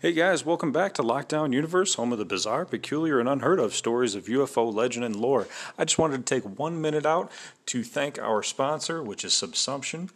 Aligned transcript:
Hey 0.00 0.12
guys, 0.12 0.46
welcome 0.46 0.72
back 0.72 0.94
to 0.94 1.02
Lockdown 1.02 1.52
Universe, 1.52 1.96
home 1.96 2.10
of 2.10 2.18
the 2.18 2.24
bizarre, 2.24 2.64
peculiar, 2.64 3.20
and 3.20 3.28
unheard 3.28 3.60
of 3.60 3.74
stories 3.74 4.14
of 4.14 4.28
UFO 4.28 4.72
legend 4.72 5.04
and 5.04 5.14
lore. 5.14 5.46
I 5.76 5.84
just 5.84 5.98
wanted 5.98 6.24
to 6.24 6.34
take 6.34 6.58
one 6.58 6.80
minute 6.80 7.04
out 7.04 7.30
to 7.66 7.84
thank 7.84 8.18
our 8.18 8.42
sponsor, 8.42 9.02
which 9.02 9.26
is 9.26 9.32
Subsumption. 9.34 10.08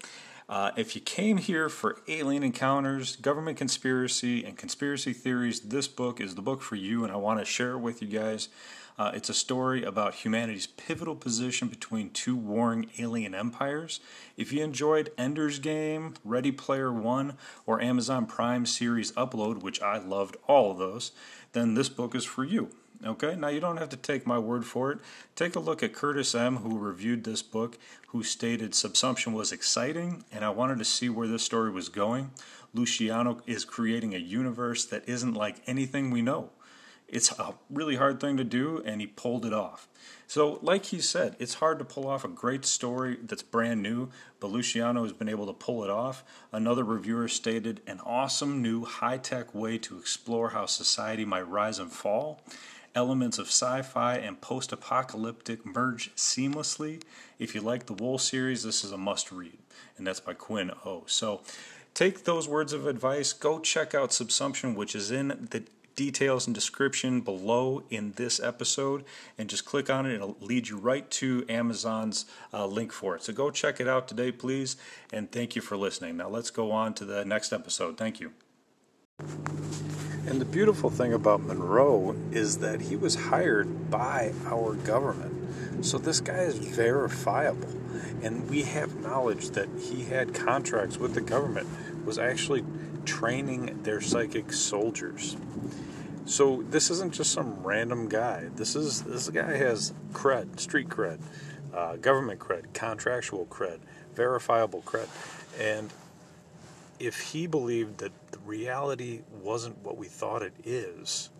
Uh, 0.48 0.70
if 0.76 0.95
you 0.95 1.00
came 1.00 1.38
here 1.38 1.68
for 1.68 1.96
alien 2.06 2.42
encounters, 2.42 3.16
government 3.16 3.56
conspiracy, 3.56 4.44
and 4.44 4.58
conspiracy 4.58 5.12
theories, 5.12 5.61
this 5.61 5.88
book 5.88 6.20
is 6.20 6.34
the 6.34 6.43
book 6.43 6.61
for 6.61 6.76
you, 6.76 7.02
and 7.02 7.12
I 7.12 7.16
want 7.16 7.38
to 7.38 7.46
share 7.46 7.72
it 7.72 7.79
with 7.79 8.02
you 8.02 8.08
guys. 8.08 8.48
Uh, 8.96 9.11
it's 9.14 9.29
a 9.29 9.34
story 9.34 9.82
about 9.82 10.14
humanity's 10.14 10.66
pivotal 10.66 11.16
position 11.16 11.68
between 11.68 12.11
two 12.11 12.36
warring 12.36 12.90
alien 12.99 13.35
empires. 13.35 14.00
If 14.36 14.52
you 14.52 14.62
enjoyed 14.62 15.11
Ender's 15.18 15.58
Game, 15.58 16.14
Ready 16.25 16.52
Player 16.52 16.93
One, 16.93 17.36
or 17.66 17.80
Amazon 17.80 18.26
Prime 18.26 18.66
series 18.66 19.13
Upload, 19.13 19.63
which 19.63 19.80
I 19.82 19.99
loved 19.99 20.36
all 20.46 20.71
of 20.71 20.79
those, 20.79 21.11
then 21.52 21.74
this 21.74 21.88
book 21.88 22.14
is 22.14 22.24
for 22.24 22.44
you. 22.44 22.71
Okay, 23.04 23.36
now 23.36 23.49
you 23.49 23.61
don't 23.61 23.76
have 23.76 23.90
to 23.90 23.99
take 23.99 24.26
my 24.26 24.39
word 24.39 24.64
for 24.64 24.90
it. 24.90 24.99
Take 25.36 25.57
a 25.57 25.61
look 25.61 25.82
at 25.82 25.93
Curtis 25.93 26.35
M., 26.35 26.57
who 26.57 26.79
reviewed 26.79 27.25
this 27.25 27.43
book, 27.43 27.77
who 28.08 28.22
stated 28.22 28.72
Subsumption 28.72 29.35
was 29.35 29.53
exciting, 29.53 30.25
and 30.32 30.43
I 30.43 30.49
wanted 30.49 30.79
to 30.79 30.86
see 30.86 31.11
where 31.11 31.29
this 31.29 31.43
story 31.43 31.71
was 31.71 31.90
going. 31.90 32.30
Luciano 32.72 33.42
is 33.47 33.67
creating 33.67 34.14
a 34.14 34.19
universe 34.19 34.86
that 34.86 35.06
isn't 35.06 35.34
like 35.34 35.56
anything 35.67 36.11
we 36.11 36.22
know. 36.22 36.50
It's 37.06 37.30
a 37.39 37.55
really 37.69 37.97
hard 37.97 38.20
thing 38.20 38.39
to 38.39 38.44
do, 38.44 38.83
and 38.86 39.03
he 39.03 39.06
pulled 39.06 39.44
it 39.44 39.52
off. 39.52 39.86
So, 40.27 40.58
like 40.62 40.86
he 40.86 41.00
said, 41.00 41.36
it's 41.39 41.55
hard 41.55 41.78
to 41.80 41.84
pull 41.84 42.08
off 42.08 42.25
a 42.25 42.28
great 42.28 42.64
story 42.64 43.19
that's 43.22 43.42
brand 43.42 43.83
new, 43.83 44.08
but 44.41 44.50
Luciano 44.50 45.02
has 45.02 45.12
been 45.12 45.28
able 45.28 45.47
to 45.47 45.52
pull 45.52 45.84
it 45.84 45.91
off. 45.91 46.25
Another 46.50 46.82
reviewer 46.82 47.28
stated, 47.28 47.82
an 47.86 48.00
awesome 48.00 48.62
new 48.62 48.86
high 48.86 49.19
tech 49.19 49.55
way 49.55 49.77
to 49.78 49.98
explore 49.98 50.50
how 50.50 50.64
society 50.64 51.27
might 51.27 51.47
rise 51.47 51.78
and 51.78 51.92
fall. 51.92 52.41
Elements 52.95 53.39
of 53.39 53.47
sci 53.47 53.83
fi 53.83 54.17
and 54.17 54.41
post 54.41 54.73
apocalyptic 54.73 55.67
merge 55.67 56.14
seamlessly. 56.14 57.03
If 57.39 57.55
you 57.55 57.61
like 57.61 57.87
the 57.87 57.92
Wool 57.92 58.19
series, 58.19 58.62
this 58.62 58.84
is 58.84 58.92
a 58.92 58.97
must 58.98 59.33
read, 59.33 59.59
and 59.97 60.06
that's 60.06 60.20
by 60.20 60.34
Quinn 60.34 60.70
O. 60.84 61.03
So, 61.06 61.41
take 61.92 62.25
those 62.25 62.48
words 62.48 62.72
of 62.72 62.87
advice. 62.87 63.33
Go 63.33 63.59
check 63.59 63.95
out 63.95 64.11
Subsumption, 64.11 64.77
which 64.77 64.95
is 64.95 65.11
in 65.11 65.48
the 65.50 65.65
details 65.97 66.47
and 66.47 66.55
description 66.55 67.20
below 67.20 67.83
in 67.91 68.12
this 68.12 68.41
episode 68.41 69.05
and 69.39 69.48
just 69.48 69.65
click 69.65 69.91
on 69.91 70.06
it. 70.06 70.15
It'll 70.15 70.37
lead 70.41 70.69
you 70.69 70.78
right 70.78 71.09
to 71.12 71.45
Amazon's 71.48 72.27
uh, 72.53 72.67
link 72.67 72.92
for 72.92 73.17
it. 73.17 73.22
So 73.22 73.33
go 73.33 73.50
check 73.50 73.81
it 73.81 73.89
out 73.89 74.09
today, 74.09 74.33
please. 74.33 74.77
And 75.12 75.31
thank 75.31 75.56
you 75.56 75.62
for 75.62 75.77
listening. 75.77 76.17
Now 76.17 76.28
let's 76.28 76.50
go 76.50 76.70
on 76.70 76.95
to 76.95 77.05
the 77.05 77.25
next 77.25 77.53
episode. 77.53 77.97
Thank 77.97 78.20
you. 78.20 78.33
And 80.26 80.40
the 80.40 80.46
beautiful 80.46 80.90
thing 80.90 81.12
about 81.12 81.42
Monroe 81.42 82.16
is 82.32 82.58
that 82.58 82.80
he 82.80 82.96
was 82.96 83.14
hired 83.14 83.90
by 83.90 84.32
our 84.46 84.74
government. 84.74 85.84
So 85.84 85.98
this 85.98 86.20
guy 86.20 86.40
is 86.40 86.58
verifiable. 86.58 87.68
And 88.22 88.48
we 88.48 88.62
have 88.62 88.96
knowledge 88.96 89.50
that 89.50 89.68
he 89.78 90.04
had 90.04 90.34
contracts 90.34 90.96
with 90.96 91.14
the 91.14 91.20
government, 91.20 91.68
was 92.04 92.18
actually 92.18 92.64
training 93.04 93.82
their 93.82 94.00
psychic 94.00 94.52
soldiers. 94.52 95.36
So 96.24 96.62
this 96.62 96.90
isn't 96.90 97.12
just 97.12 97.32
some 97.32 97.62
random 97.62 98.08
guy. 98.08 98.48
This 98.56 98.74
is 98.74 99.02
this 99.02 99.28
guy 99.28 99.56
has 99.58 99.92
cred, 100.12 100.58
street 100.58 100.88
cred, 100.88 101.20
uh, 101.74 101.96
government 101.96 102.40
cred, 102.40 102.72
contractual 102.72 103.44
cred, 103.46 103.78
verifiable 104.14 104.80
cred, 104.82 105.08
and 105.60 105.92
if 106.98 107.20
he 107.20 107.46
believed 107.46 107.98
that 107.98 108.12
reality 108.45 109.22
wasn't 109.43 109.78
what 109.84 109.97
we 109.97 110.06
thought 110.06 110.43
it 110.43 110.55
is, 110.65 111.31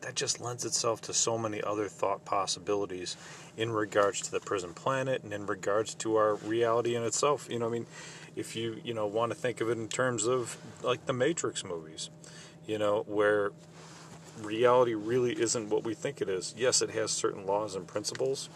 that 0.00 0.14
just 0.14 0.40
lends 0.40 0.64
itself 0.64 1.00
to 1.02 1.14
so 1.14 1.38
many 1.38 1.62
other 1.62 1.86
thought 1.86 2.24
possibilities 2.24 3.16
in 3.56 3.70
regards 3.70 4.20
to 4.22 4.32
the 4.32 4.40
prison 4.40 4.74
planet 4.74 5.22
and 5.22 5.32
in 5.32 5.46
regards 5.46 5.94
to 5.94 6.16
our 6.16 6.34
reality 6.34 6.96
in 6.96 7.04
itself. 7.04 7.46
You 7.48 7.60
know, 7.60 7.66
I 7.66 7.70
mean, 7.70 7.86
if 8.34 8.56
you 8.56 8.80
you 8.82 8.94
know 8.94 9.06
want 9.06 9.30
to 9.30 9.38
think 9.38 9.60
of 9.60 9.68
it 9.70 9.78
in 9.78 9.88
terms 9.88 10.26
of 10.26 10.56
like 10.82 11.06
the 11.06 11.12
Matrix 11.12 11.64
movies 11.64 12.10
you 12.66 12.78
know, 12.78 13.04
where 13.06 13.50
reality 14.40 14.94
really 14.94 15.32
isn't 15.40 15.68
what 15.68 15.84
we 15.84 15.94
think 15.94 16.20
it 16.20 16.28
is. 16.28 16.54
Yes, 16.56 16.82
it 16.82 16.90
has 16.90 17.10
certain 17.10 17.46
laws 17.46 17.74
and 17.74 17.86
principles, 17.86 18.48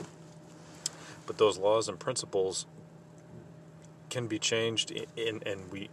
but 1.26 1.38
those 1.38 1.58
laws 1.58 1.88
and 1.88 1.98
principles 1.98 2.66
can 4.10 4.26
be 4.26 4.38
changed 4.38 4.90
in, 5.16 5.42
and 5.44 5.70
we 5.70 5.90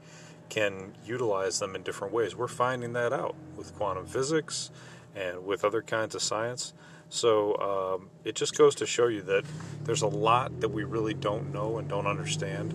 can 0.53 0.93
utilize 1.03 1.57
them 1.57 1.75
in 1.75 1.81
different 1.81 2.13
ways. 2.13 2.35
We're 2.35 2.47
finding 2.47 2.93
that 2.93 3.11
out 3.11 3.35
with 3.57 3.75
quantum 3.75 4.05
physics 4.05 4.69
and 5.15 5.45
with 5.47 5.65
other 5.65 5.81
kinds 5.81 6.13
of 6.13 6.21
science. 6.21 6.73
So 7.09 7.55
um, 7.57 8.09
it 8.23 8.35
just 8.35 8.55
goes 8.55 8.75
to 8.75 8.85
show 8.85 9.07
you 9.07 9.23
that 9.23 9.45
there's 9.83 10.03
a 10.03 10.07
lot 10.07 10.61
that 10.61 10.69
we 10.69 10.83
really 10.83 11.15
don't 11.15 11.51
know 11.51 11.79
and 11.79 11.87
don't 11.87 12.05
understand, 12.05 12.73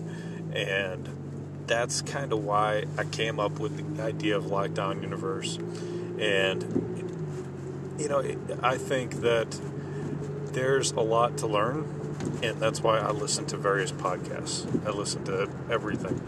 and 0.53 1.07
that's 1.67 2.01
kind 2.01 2.33
of 2.33 2.43
why 2.43 2.83
I 2.97 3.05
came 3.05 3.39
up 3.39 3.59
with 3.59 3.95
the 3.95 4.03
idea 4.03 4.35
of 4.35 4.45
Lockdown 4.45 5.01
Universe. 5.01 5.57
And, 6.19 6.63
you 7.97 8.09
know, 8.09 8.23
I 8.61 8.77
think 8.77 9.21
that 9.21 9.59
there's 10.51 10.91
a 10.91 11.01
lot 11.01 11.37
to 11.37 11.47
learn, 11.47 11.85
and 12.43 12.59
that's 12.59 12.81
why 12.81 12.99
I 12.99 13.11
listen 13.11 13.45
to 13.47 13.57
various 13.57 13.91
podcasts. 13.91 14.65
I 14.85 14.89
listen 14.89 15.23
to 15.25 15.49
everything. 15.69 16.21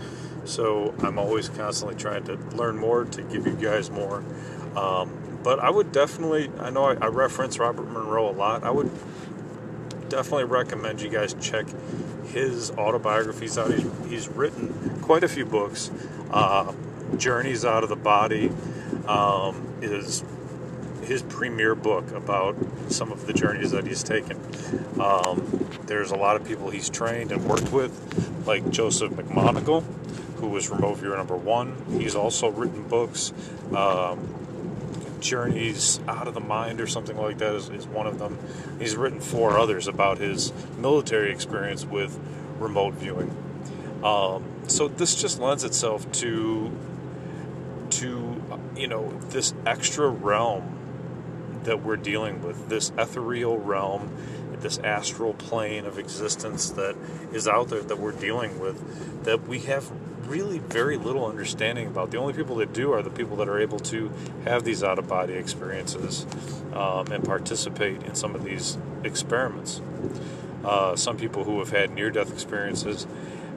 So 0.46 0.94
I'm 1.00 1.19
always 1.19 1.50
constantly 1.50 1.96
trying 1.96 2.24
to 2.25 2.35
learn 2.56 2.78
more 2.78 3.06
to 3.06 3.22
give 3.22 3.46
you 3.47 3.53
guys 3.53 3.90
more. 3.90 4.24
Um, 4.75 5.40
but 5.44 5.59
I 5.59 5.69
would 5.69 5.91
definitely, 5.91 6.52
I 6.59 6.69
know 6.69 6.85
I, 6.85 6.94
I 6.96 7.07
reference 7.07 7.59
Robert 7.59 7.90
Monroe 7.90 8.29
a 8.29 8.31
lot. 8.31 8.63
I 8.63 8.72
would 8.72 8.91
definitely 10.09 10.46
recommend 10.46 11.01
you 11.01 11.09
guys 11.09 11.34
check 11.40 11.66
his 12.28 12.72
autobiographies 12.72 13.57
out. 13.57 13.74
He's, 13.74 14.09
he's 14.09 14.28
written 14.30 15.00
quite 15.01 15.24
a 15.24 15.28
few 15.28 15.46
books. 15.46 15.91
Uh, 16.31 16.74
Journeys 17.18 17.66
Out 17.66 17.84
of 17.84 17.90
the 17.90 17.96
Body 17.96 18.51
um, 19.07 19.74
is 19.81 20.24
his 21.03 21.24
premier 21.24 21.75
book 21.75 22.09
about 22.12 22.56
some 22.90 23.12
of 23.12 23.25
the 23.25 23.34
journeys 23.34 23.72
that 23.72 23.85
he's 23.85 24.03
taken. 24.03 24.40
Um, 25.00 25.68
there's 25.88 26.12
a 26.12 26.16
lot 26.16 26.35
of 26.35 26.46
people 26.46 26.69
he's 26.69 26.90
trained 26.90 27.31
and 27.31 27.44
worked 27.46 27.72
with, 27.72 28.46
like 28.46 28.69
Joseph 28.69 29.12
McMoneagle, 29.13 29.84
who 30.41 30.50
was 30.50 30.69
remote 30.69 30.96
viewer 30.97 31.16
number 31.16 31.38
one. 31.38 31.75
He's 32.00 32.16
also 32.16 32.50
written 32.50 32.88
books. 32.88 33.31
Um, 33.74 34.35
Journeys 35.22 36.00
Out 36.07 36.28
of 36.28 36.34
the 36.34 36.40
Mind 36.40 36.81
or 36.81 36.88
something 36.88 37.16
like 37.16 37.38
that 37.38 37.53
is, 37.53 37.69
is 37.69 37.85
one 37.85 38.07
of 38.07 38.18
them. 38.18 38.40
He's 38.80 38.96
written 38.96 39.22
four 39.22 39.57
others 39.57 39.88
about 39.88 40.18
his 40.18 40.51
military 40.80 41.31
experience 41.31 41.85
with 41.85 42.19
remote 42.59 42.96
viewing. 42.96 43.30
Um, 44.03 44.44
so 44.68 44.88
this 44.88 45.16
just 45.22 45.40
lends 45.40 45.63
itself 45.63 46.12
to 46.13 46.72
to 47.91 48.41
you 48.75 48.88
know 48.88 49.12
this 49.30 49.53
extra 49.66 50.09
realm 50.09 50.80
that 51.66 51.84
we're 51.84 51.97
dealing 51.97 52.41
with, 52.41 52.69
this 52.69 52.91
ethereal 52.97 53.59
realm, 53.59 54.12
this 54.62 54.80
astral 54.80 55.34
plane 55.34 55.85
of 55.85 56.00
existence 56.00 56.72
that 56.72 56.96
is 57.31 57.47
out 57.47 57.69
there 57.69 57.84
that 57.84 58.00
we're 58.00 58.12
dealing 58.12 58.59
with, 58.59 59.24
that 59.24 59.47
we 59.47 59.59
have 59.59 59.91
really 60.31 60.59
very 60.59 60.96
little 60.96 61.25
understanding 61.25 61.88
about. 61.88 62.09
The 62.09 62.18
only 62.18 62.34
people 62.34 62.56
that 62.58 62.72
do 62.72 62.94
are 62.94 63.02
the 63.02 63.09
people 63.09 63.36
that 63.38 63.50
are 63.50 63.59
able 63.59 63.80
to 63.80 64.09
have 64.46 64.64
these 64.64 64.81
out 64.81 64.97
of 64.97 65.08
body 65.08 65.34
experiences 65.34 66.25
um, 66.74 67.12
and 67.12 67.22
participate 67.22 68.02
in 68.03 68.16
some 68.16 68.34
of 68.34 68.46
these 68.46 68.78
experiments. 69.03 69.81
Uh, 70.63 70.95
some 70.95 71.18
people 71.18 71.44
who 71.44 71.60
have 71.60 71.72
had 71.72 71.92
near 71.92 72.10
death 72.10 72.31
experiences 72.31 73.06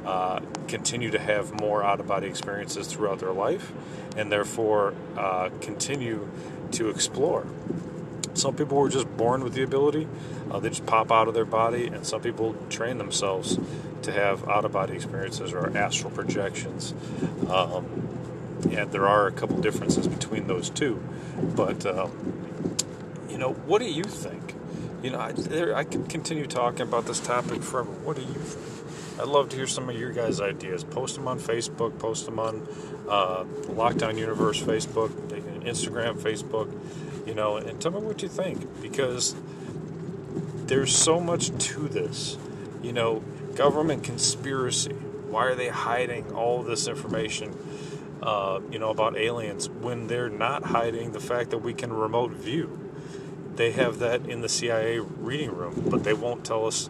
uh, 0.05 0.41
continue 0.67 1.13
to 1.13 1.19
have 1.19 1.53
more 1.61 1.85
out 1.85 2.01
of 2.01 2.09
body 2.09 2.27
experiences 2.27 2.89
throughout 2.89 3.21
their 3.21 3.33
life 3.33 3.73
and 4.17 4.33
therefore 4.33 4.95
uh, 5.17 5.51
continue 5.61 6.29
to 6.73 6.89
explore. 6.89 7.47
Some 8.35 8.55
people 8.55 8.79
were 8.79 8.89
just 8.89 9.17
born 9.17 9.43
with 9.45 9.55
the 9.55 9.63
ability, 9.63 10.09
uh, 10.51 10.59
they 10.61 10.69
just 10.69 10.87
pop 10.87 11.11
out 11.11 11.29
of 11.29 11.35
their 11.35 11.45
body, 11.45 11.87
and 11.87 12.05
some 12.07 12.21
people 12.21 12.55
train 12.69 12.99
themselves 12.99 13.59
to 14.03 14.13
have 14.13 14.49
out 14.49 14.65
of 14.65 14.73
body 14.73 14.95
experiences 14.95 15.53
or 15.53 15.77
astral 15.77 16.11
projections. 16.11 16.95
Um, 17.49 18.09
and 18.71 18.91
there 18.93 19.07
are 19.07 19.27
a 19.27 19.33
couple 19.33 19.61
differences 19.61 20.09
between 20.09 20.47
those 20.47 20.71
two. 20.71 21.03
But, 21.57 21.85
um, 21.87 22.11
you 23.29 23.39
know, 23.39 23.53
what 23.53 23.81
do 23.81 23.87
you 23.87 24.05
think? 24.05 24.55
You 25.03 25.11
know, 25.11 25.21
I, 25.21 25.33
there, 25.33 25.75
I 25.75 25.85
could 25.85 26.09
continue 26.09 26.47
talking 26.47 26.83
about 26.83 27.07
this 27.07 27.21
topic 27.21 27.63
forever. 27.63 27.91
What 27.91 28.17
do 28.17 28.23
you 28.23 28.29
think? 28.29 29.21
I'd 29.21 29.29
love 29.29 29.49
to 29.51 29.57
hear 29.57 29.67
some 29.67 29.89
of 29.89 29.97
your 29.97 30.11
guys' 30.13 30.41
ideas. 30.41 30.83
Post 30.83 31.17
them 31.17 31.29
on 31.29 31.39
Facebook, 31.39 31.99
post 31.99 32.27
them 32.27 32.39
on 32.39 32.67
uh, 33.09 33.45
Lockdown 33.69 34.19
Universe 34.19 34.61
Facebook, 34.61 35.11
Instagram, 35.63 36.19
Facebook, 36.19 36.73
you 37.27 37.35
know, 37.35 37.57
and 37.57 37.81
tell 37.81 37.93
me 37.93 38.01
what 38.01 38.23
you 38.23 38.29
think 38.29 38.83
because 38.83 39.35
there's 40.67 40.95
so 40.95 41.21
much 41.21 41.57
to 41.67 41.89
this. 41.89 42.39
You 42.83 42.93
know, 42.93 43.23
government 43.55 44.05
conspiracy. 44.05 44.93
Why 44.93 45.47
are 45.47 45.55
they 45.55 45.69
hiding 45.69 46.33
all 46.33 46.63
this 46.63 46.87
information? 46.87 47.55
uh, 48.25 48.61
you 48.71 48.79
know, 48.79 48.89
about 48.89 49.17
aliens 49.17 49.69
when 49.69 50.07
they're 50.07 50.31
not 50.31 50.65
hiding 50.65 51.13
the 51.13 51.21
fact 51.21 51.51
that 51.51 51.59
we 51.59 51.75
can 51.75 51.93
remote 51.93 52.33
view. 52.33 52.91
They 53.55 53.73
have 53.73 53.99
that 53.99 54.27
in 54.27 54.41
the 54.41 54.49
CIA 54.49 54.99
reading 54.99 55.55
room, 55.55 55.85
but 55.91 56.05
they 56.05 56.15
won't 56.15 56.45
tell 56.45 56.67
us. 56.67 56.89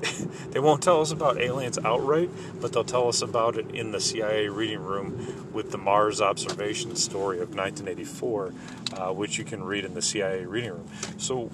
they 0.50 0.60
won't 0.60 0.82
tell 0.82 1.00
us 1.00 1.10
about 1.10 1.38
aliens 1.38 1.78
outright, 1.78 2.30
but 2.60 2.72
they'll 2.72 2.84
tell 2.84 3.08
us 3.08 3.22
about 3.22 3.56
it 3.56 3.70
in 3.70 3.92
the 3.92 4.00
CIA 4.00 4.48
reading 4.48 4.82
room 4.82 5.50
with 5.52 5.70
the 5.70 5.78
Mars 5.78 6.20
observation 6.20 6.96
story 6.96 7.40
of 7.40 7.54
1984, 7.54 8.54
uh, 8.92 9.12
which 9.12 9.38
you 9.38 9.44
can 9.44 9.62
read 9.62 9.84
in 9.84 9.94
the 9.94 10.02
CIA 10.02 10.44
reading 10.46 10.72
room. 10.72 10.88
So, 11.18 11.50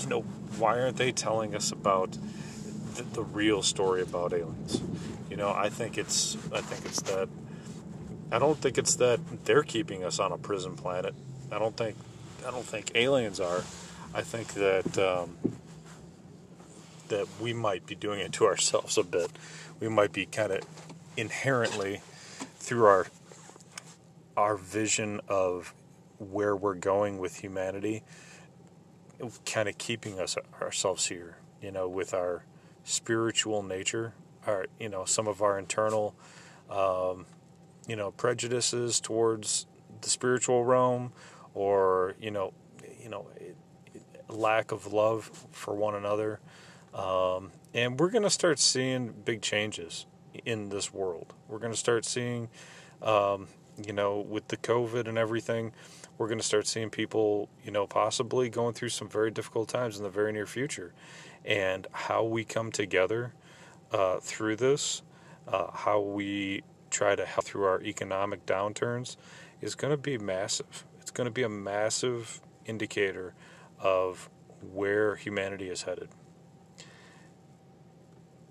you 0.00 0.06
know, 0.08 0.20
why 0.58 0.80
aren't 0.80 0.96
they 0.96 1.12
telling 1.12 1.54
us 1.54 1.72
about 1.72 2.16
the, 2.94 3.02
the 3.02 3.22
real 3.22 3.62
story 3.62 4.02
about 4.02 4.32
aliens? 4.32 4.80
You 5.30 5.36
know, 5.36 5.52
I 5.52 5.68
think 5.68 5.98
it's 5.98 6.36
I 6.52 6.60
think 6.60 6.84
it's 6.84 7.02
that 7.02 7.28
I 8.30 8.38
don't 8.38 8.58
think 8.58 8.78
it's 8.78 8.96
that 8.96 9.20
they're 9.44 9.62
keeping 9.62 10.04
us 10.04 10.18
on 10.18 10.32
a 10.32 10.38
prison 10.38 10.76
planet. 10.76 11.14
I 11.50 11.58
don't 11.58 11.76
think 11.76 11.96
I 12.46 12.50
don't 12.50 12.64
think 12.64 12.92
aliens 12.94 13.40
are. 13.40 13.62
I 14.14 14.22
think 14.22 14.54
that 14.54 14.98
um, 14.98 15.36
that 17.08 17.26
we 17.40 17.52
might 17.52 17.86
be 17.86 17.94
doing 17.94 18.20
it 18.20 18.32
to 18.34 18.46
ourselves 18.46 18.98
a 18.98 19.02
bit. 19.02 19.30
We 19.80 19.88
might 19.88 20.12
be 20.12 20.26
kind 20.26 20.52
of 20.52 20.60
inherently 21.16 22.00
through 22.58 22.86
our 22.86 23.06
our 24.36 24.56
vision 24.56 25.20
of 25.26 25.74
where 26.18 26.54
we're 26.54 26.74
going 26.74 27.18
with 27.18 27.40
humanity, 27.40 28.04
kind 29.44 29.68
of 29.68 29.76
keeping 29.78 30.20
us 30.20 30.36
ourselves 30.60 31.06
here. 31.06 31.38
You 31.60 31.72
know, 31.72 31.88
with 31.88 32.14
our 32.14 32.44
spiritual 32.84 33.62
nature, 33.62 34.14
our 34.46 34.66
you 34.78 34.88
know 34.88 35.04
some 35.04 35.26
of 35.26 35.42
our 35.42 35.58
internal. 35.58 36.14
Um, 36.70 37.24
you 37.88 37.96
know 37.96 38.12
prejudices 38.12 39.00
towards 39.00 39.66
the 40.02 40.10
spiritual 40.10 40.64
realm 40.64 41.12
or 41.54 42.14
you 42.20 42.30
know 42.30 42.52
you 43.02 43.08
know 43.08 43.26
lack 44.28 44.70
of 44.70 44.92
love 44.92 45.30
for 45.50 45.74
one 45.74 45.96
another 45.96 46.38
um, 46.98 47.52
and 47.72 47.98
we're 47.98 48.10
going 48.10 48.24
to 48.24 48.30
start 48.30 48.58
seeing 48.58 49.12
big 49.24 49.40
changes 49.40 50.06
in 50.44 50.68
this 50.68 50.92
world 50.92 51.32
we're 51.48 51.58
going 51.58 51.72
to 51.72 51.78
start 51.78 52.04
seeing 52.04 52.48
um, 53.02 53.46
you 53.86 53.92
know 53.92 54.20
with 54.20 54.48
the 54.48 54.56
covid 54.56 55.08
and 55.08 55.16
everything 55.16 55.72
we're 56.18 56.28
going 56.28 56.38
to 56.38 56.44
start 56.44 56.66
seeing 56.66 56.90
people 56.90 57.48
you 57.64 57.70
know 57.70 57.86
possibly 57.86 58.48
going 58.48 58.74
through 58.74 58.88
some 58.88 59.08
very 59.08 59.30
difficult 59.30 59.68
times 59.68 59.96
in 59.96 60.02
the 60.02 60.10
very 60.10 60.32
near 60.32 60.46
future 60.46 60.92
and 61.44 61.86
how 61.92 62.24
we 62.24 62.44
come 62.44 62.70
together 62.70 63.32
uh, 63.92 64.18
through 64.20 64.56
this 64.56 65.02
uh, 65.46 65.70
how 65.72 66.00
we 66.00 66.62
try 66.90 67.14
to 67.14 67.24
help 67.24 67.44
through 67.44 67.64
our 67.64 67.82
economic 67.82 68.44
downturns 68.46 69.16
is 69.60 69.74
going 69.74 69.90
to 69.90 69.96
be 69.96 70.18
massive. 70.18 70.84
It's 71.00 71.10
going 71.10 71.26
to 71.26 71.30
be 71.30 71.42
a 71.42 71.48
massive 71.48 72.40
indicator 72.64 73.34
of 73.78 74.28
where 74.72 75.16
humanity 75.16 75.68
is 75.68 75.82
headed. 75.82 76.08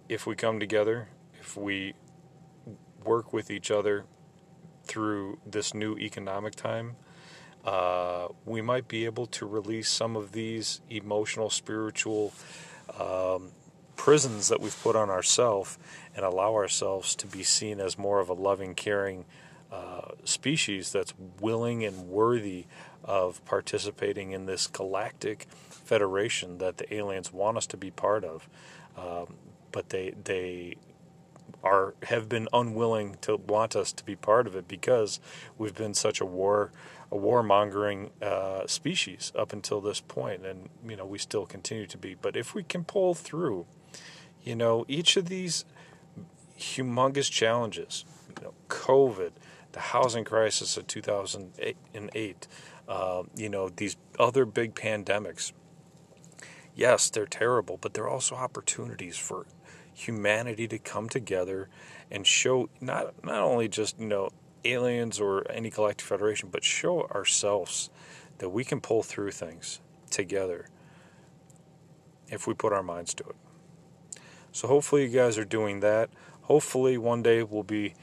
If 0.10 0.26
we 0.26 0.36
come 0.36 0.60
together, 0.60 1.10
if 1.40 1.58
we 1.58 1.94
work 3.04 3.34
with 3.34 3.52
each 3.52 3.72
other 3.72 4.06
through 4.86 5.40
this 5.46 5.74
new 5.74 5.98
economic 5.98 6.56
time, 6.56 6.96
uh, 7.66 8.30
we 8.46 8.62
might 8.62 8.88
be 8.88 9.04
able 9.04 9.26
to 9.26 9.46
release 9.46 9.90
some 9.90 10.16
of 10.16 10.32
these 10.32 10.80
emotional, 10.90 11.50
spiritual 11.50 12.34
um, 12.98 13.52
prisons 13.98 14.48
that 14.48 14.62
we've 14.62 14.82
put 14.82 14.96
on 14.96 15.10
ourselves 15.10 15.78
and 16.16 16.24
allow 16.24 16.54
ourselves 16.54 17.14
to 17.16 17.28
be 17.28 17.44
seen 17.44 17.82
as 17.82 17.98
more 17.98 18.22
of 18.22 18.30
a 18.30 18.34
loving, 18.34 18.76
caring 18.76 19.26
uh, 19.70 20.12
species 20.24 20.94
that's 20.94 21.14
willing 21.42 21.84
and 21.84 22.08
worthy 22.08 22.66
of 23.04 23.44
participating 23.44 24.32
in 24.32 24.46
this 24.46 24.68
galactic 24.68 25.48
federation 25.70 26.60
that 26.60 26.78
the 26.78 26.94
aliens 26.94 27.34
want 27.34 27.58
us 27.58 27.68
to 27.68 27.76
be 27.76 27.92
part 27.92 28.24
of. 28.24 28.48
Um, 28.98 29.36
but 29.72 29.90
they 29.90 30.14
they 30.24 30.76
are 31.64 31.96
have 32.04 32.30
been 32.30 32.48
unwilling 32.54 33.18
to 33.22 33.36
want 33.36 33.76
us 33.76 33.92
to 33.92 34.04
be 34.04 34.16
part 34.16 34.48
of 34.48 34.56
it 34.56 34.68
because 34.68 35.20
we've 35.58 35.76
been 35.76 35.94
such 35.94 36.22
a 36.22 36.26
war 36.26 36.72
a 37.12 37.16
warmongering 37.16 38.10
uh, 38.22 38.68
species 38.68 39.32
up 39.34 39.54
until 39.54 39.80
this 39.80 40.02
point, 40.02 40.46
and 40.46 40.70
you 40.88 40.96
know 40.96 41.06
we 41.06 41.18
still 41.18 41.46
continue 41.46 41.88
to 41.88 41.98
be. 41.98 42.16
But 42.16 42.36
if 42.36 42.54
we 42.54 42.64
can 42.64 42.84
pull 42.84 43.14
through, 43.14 43.66
you 44.44 44.56
know, 44.56 44.86
each 44.88 45.16
of 45.18 45.30
these 45.30 45.66
humongous 46.58 47.32
challenges. 47.32 48.06
You 48.38 48.46
know, 48.46 48.54
COVID, 48.70 49.32
the 49.72 49.80
housing 49.80 50.24
crisis 50.24 50.78
of 50.78 50.88
2008, 50.88 52.48
uh, 52.88 53.24
you 53.36 53.50
know, 53.50 53.70
these 53.70 53.98
other 54.20 54.46
big 54.46 54.76
pandemics. 54.76 55.52
Yes, 56.76 57.10
they're 57.10 57.26
terrible, 57.26 57.78
but 57.78 57.94
they're 57.94 58.08
also 58.08 58.36
opportunities 58.36 59.18
for 59.18 59.48
humanity 59.98 60.68
to 60.68 60.78
come 60.78 61.10
together 61.10 61.70
and 62.12 62.26
show 62.26 62.70
not 62.80 63.14
not 63.24 63.42
only 63.42 63.68
just 63.68 64.00
you 64.00 64.08
know 64.08 64.30
aliens 64.64 65.20
or 65.20 65.50
any 65.52 65.70
galactic 65.70 66.08
federation, 66.08 66.50
but 66.52 66.64
show 66.64 67.04
ourselves 67.08 67.90
that 68.38 68.50
we 68.50 68.64
can 68.64 68.80
pull 68.80 69.02
through 69.02 69.32
things 69.32 69.80
together 70.10 70.68
if 72.30 72.46
we 72.46 72.54
put 72.54 72.74
our 72.74 72.84
minds 72.84 73.14
to 73.14 73.24
it. 73.24 73.36
So 74.52 74.68
hopefully 74.68 75.04
you 75.04 75.10
guys 75.10 75.38
are 75.38 75.46
doing 75.46 75.80
that. 75.80 76.10
Hopefully 76.44 76.98
one 76.98 77.24
day 77.24 77.44
we'll 77.44 77.64
be 77.64 77.94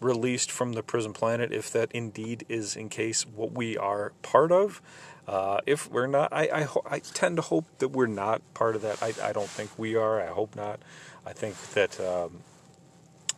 released 0.00 0.50
from 0.50 0.72
the 0.72 0.82
prison 0.82 1.12
planet 1.12 1.52
if 1.52 1.70
that 1.70 1.90
indeed 1.92 2.44
is 2.48 2.74
in 2.76 2.88
case 2.88 3.26
what 3.26 3.52
we 3.52 3.76
are 3.76 4.12
part 4.22 4.50
of. 4.52 4.80
Uh, 5.26 5.60
if 5.66 5.90
we're 5.90 6.06
not 6.06 6.32
I, 6.32 6.44
I, 6.46 6.68
I, 6.90 6.98
tend 6.98 7.36
to 7.36 7.42
hope 7.42 7.66
that 7.78 7.88
we're 7.88 8.06
not 8.06 8.42
part 8.54 8.74
of 8.74 8.82
that. 8.82 9.02
I, 9.02 9.12
I 9.22 9.32
don't 9.32 9.48
think 9.48 9.78
we 9.78 9.94
are. 9.94 10.20
I 10.20 10.28
hope 10.28 10.56
not 10.56 10.80
I 11.26 11.32
think 11.32 11.56
that 11.72 12.00
um, 12.00 12.40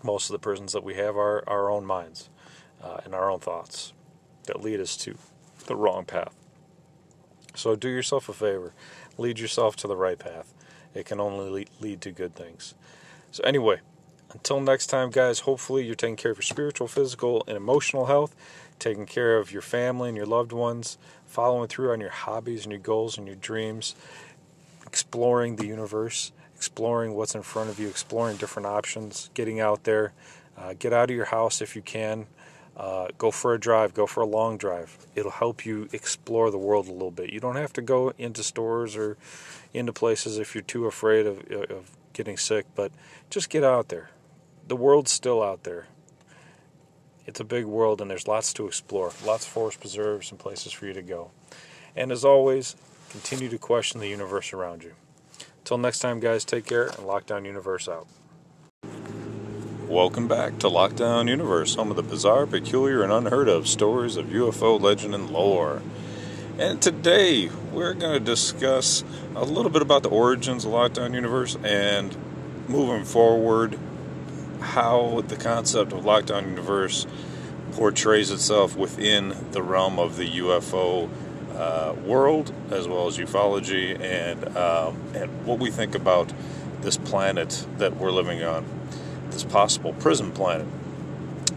most 0.03 0.29
of 0.29 0.33
the 0.33 0.39
prisons 0.39 0.73
that 0.73 0.85
we 0.85 0.95
have 0.95 1.17
are 1.17 1.43
our 1.49 1.71
own 1.71 1.85
minds 1.85 2.29
uh, 2.83 3.01
and 3.05 3.15
our 3.15 3.31
own 3.31 3.41
thoughts 3.41 3.93
that 4.45 4.63
lead 4.63 4.81
us 4.81 4.97
to 4.99 5.17
the 5.67 5.77
wrong 5.77 6.05
path. 6.05 6.35
So 7.55 7.77
do 7.77 7.89
yourself 7.89 8.29
a 8.29 8.33
favor. 8.33 8.73
Lead 9.19 9.39
yourself 9.39 9.77
to 9.77 9.89
the 9.89 9.97
right 9.97 10.19
path. 10.19 10.53
It 10.95 11.07
can 11.07 11.21
only 11.21 11.67
lead 11.81 12.01
to 12.03 12.11
good 12.11 12.35
things. 12.35 12.75
So 13.31 13.43
anyway 13.45 13.81
until 14.33 14.61
next 14.61 14.87
time, 14.87 15.11
guys, 15.11 15.41
hopefully 15.41 15.85
you're 15.85 15.95
taking 15.95 16.17
care 16.17 16.31
of 16.31 16.39
your 16.39 16.43
spiritual, 16.43 16.89
physical, 16.89 17.45
and 17.47 17.57
emotional 17.57 18.07
health, 18.07 18.35
taking 18.79 19.05
care 19.05 19.37
of 19.37 19.53
your 19.53 19.63
family 19.63 20.09
and 20.09 20.17
your 20.17 20.27
loved 20.27 20.53
ones, 20.53 20.97
following 21.27 21.69
through 21.69 21.93
on 21.93 22.01
your 22.01 22.11
hobbies 22.11 22.63
and 22.63 22.73
your 22.73 22.81
goals 22.81 23.19
and 23.19 23.27
your 23.27 23.37
dreams, 23.37 23.95
exploring 24.87 25.57
the 25.57 25.67
universe, 25.67 26.33
exploring 26.63 27.15
what's 27.15 27.35
in 27.35 27.43
front 27.43 27.71
of 27.71 27.79
you, 27.79 27.89
exploring 27.89 28.37
different 28.37 28.67
options, 28.67 29.31
getting 29.35 29.61
out 29.61 29.85
there. 29.85 30.13
Uh, 30.57 30.75
get 30.79 30.93
out 30.93 31.11
of 31.11 31.17
your 31.17 31.27
house 31.27 31.61
if 31.61 31.75
you 31.75 31.83
can. 31.83 32.27
Uh, 32.77 33.09
go 33.19 33.31
for 33.31 33.53
a 33.53 33.61
drive, 33.61 33.93
go 33.95 34.07
for 34.07 34.23
a 34.23 34.27
long 34.27 34.57
drive. 34.57 34.97
It'll 35.15 35.31
help 35.31 35.67
you 35.67 35.89
explore 35.93 36.51
the 36.51 36.59
world 36.59 36.89
a 36.89 36.93
little 36.93 37.11
bit. 37.11 37.33
You 37.33 37.41
don't 37.41 37.57
have 37.57 37.73
to 37.75 37.83
go 37.83 38.13
into 38.17 38.43
stores 38.43 38.97
or 38.97 39.17
into 39.75 39.93
places 39.93 40.39
if 40.39 40.55
you're 40.55 40.63
too 40.63 40.87
afraid 40.87 41.27
of, 41.27 41.39
of 41.51 41.91
getting 42.13 42.37
sick, 42.37 42.67
but 42.75 42.93
just 43.29 43.51
get 43.51 43.65
out 43.65 43.89
there 43.89 44.11
the 44.67 44.77
world's 44.77 45.11
still 45.11 45.43
out 45.43 45.65
there. 45.65 45.87
It's 47.27 47.41
a 47.41 47.45
big 47.45 47.65
world 47.65 48.01
and 48.01 48.11
there's 48.11 48.27
lots 48.27 48.53
to 48.55 48.67
explore, 48.67 49.13
lots 49.25 49.47
of 49.47 49.53
forest 49.53 49.81
preserves 49.81 50.31
and 50.31 50.41
places 50.41 50.73
for 50.73 50.87
you 50.87 50.93
to 50.95 51.03
go. 51.03 51.31
And 51.95 52.11
as 52.11 52.25
always, 52.25 52.75
continue 53.11 53.49
to 53.49 53.59
question 53.59 54.01
the 54.01 54.09
universe 54.09 54.53
around 54.53 54.83
you. 54.83 54.95
Until 55.63 55.79
next 55.79 56.01
time, 56.01 56.19
guys, 56.19 56.45
take 56.45 56.67
care 56.67 56.87
and 56.87 57.07
Lockdown 57.07 57.47
Universe 57.47 57.89
out. 57.89 58.09
Welcome 59.87 60.27
back 60.27 60.59
to 60.59 60.67
Lockdown 60.67 61.29
Universe, 61.29 61.77
home 61.77 61.91
of 61.91 61.97
the 61.97 62.03
bizarre, 62.03 62.49
peculiar, 62.49 63.05
and 63.05 63.13
unheard 63.13 63.49
of 63.49 63.69
stories 63.69 64.17
of 64.17 64.27
UFO 64.27 64.81
legend 64.81 65.15
and 65.15 65.31
lore. 65.31 65.81
And 66.59 66.83
today 66.83 67.49
we're 67.71 67.95
going 67.95 68.13
to 68.13 68.19
discuss 68.19 69.05
a 69.37 69.45
little 69.45 69.71
bit 69.71 69.83
about 69.83 70.03
the 70.03 70.09
origins 70.09 70.65
of 70.65 70.73
Lockdown 70.73 71.15
Universe 71.15 71.57
and 71.63 72.17
moving 72.69 73.05
forward 73.05 73.79
how 74.61 75.23
the 75.29 75.37
concept 75.37 75.93
of 75.93 76.03
Lockdown 76.03 76.43
Universe 76.43 77.07
portrays 77.71 78.33
itself 78.33 78.75
within 78.75 79.33
the 79.53 79.63
realm 79.63 80.01
of 80.01 80.17
the 80.17 80.29
UFO 80.29 81.09
uh, 81.57 81.95
world, 82.05 82.53
as 82.71 82.89
well 82.89 83.07
as 83.07 83.19
ufology, 83.19 83.99
and 84.01 84.57
um, 84.57 85.01
and 85.15 85.47
what 85.47 85.59
we 85.59 85.71
think 85.71 85.95
about 85.95 86.33
this 86.81 86.97
planet 86.97 87.67
that 87.79 87.97
we're 87.97 88.11
living 88.11 88.43
on, 88.43 88.65
this 89.31 89.45
possible 89.45 89.93
prison 89.95 90.33
planet 90.33 90.67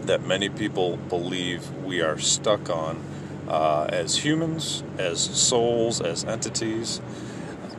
that 0.06 0.22
many 0.24 0.48
people 0.48 0.96
believe 0.96 1.68
we 1.84 2.00
are 2.00 2.18
stuck 2.18 2.70
on 2.70 3.02
uh, 3.48 3.86
as 3.88 4.18
humans, 4.18 4.82
as 4.98 5.20
souls, 5.20 6.00
as 6.00 6.24
entities, 6.24 7.00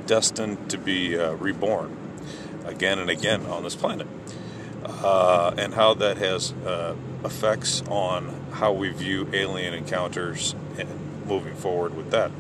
destined 0.06 0.70
to 0.70 0.78
be 0.78 1.18
uh, 1.18 1.34
reborn 1.34 1.96
again 2.66 3.00
and 3.00 3.10
again 3.10 3.46
on 3.46 3.64
this 3.64 3.76
planet. 3.76 4.08
Uh, 4.84 5.54
and 5.58 5.74
how 5.74 5.94
that 5.94 6.18
has 6.18 6.54
uh, 6.66 6.96
effects 7.24 7.82
on 7.90 8.34
how 8.52 8.72
we 8.72 8.90
view 8.90 9.28
alien 9.34 9.74
encounters 9.74 10.56
moving 11.28 11.56
forward 11.56 11.96
with 11.96 12.12
that. 12.12 12.32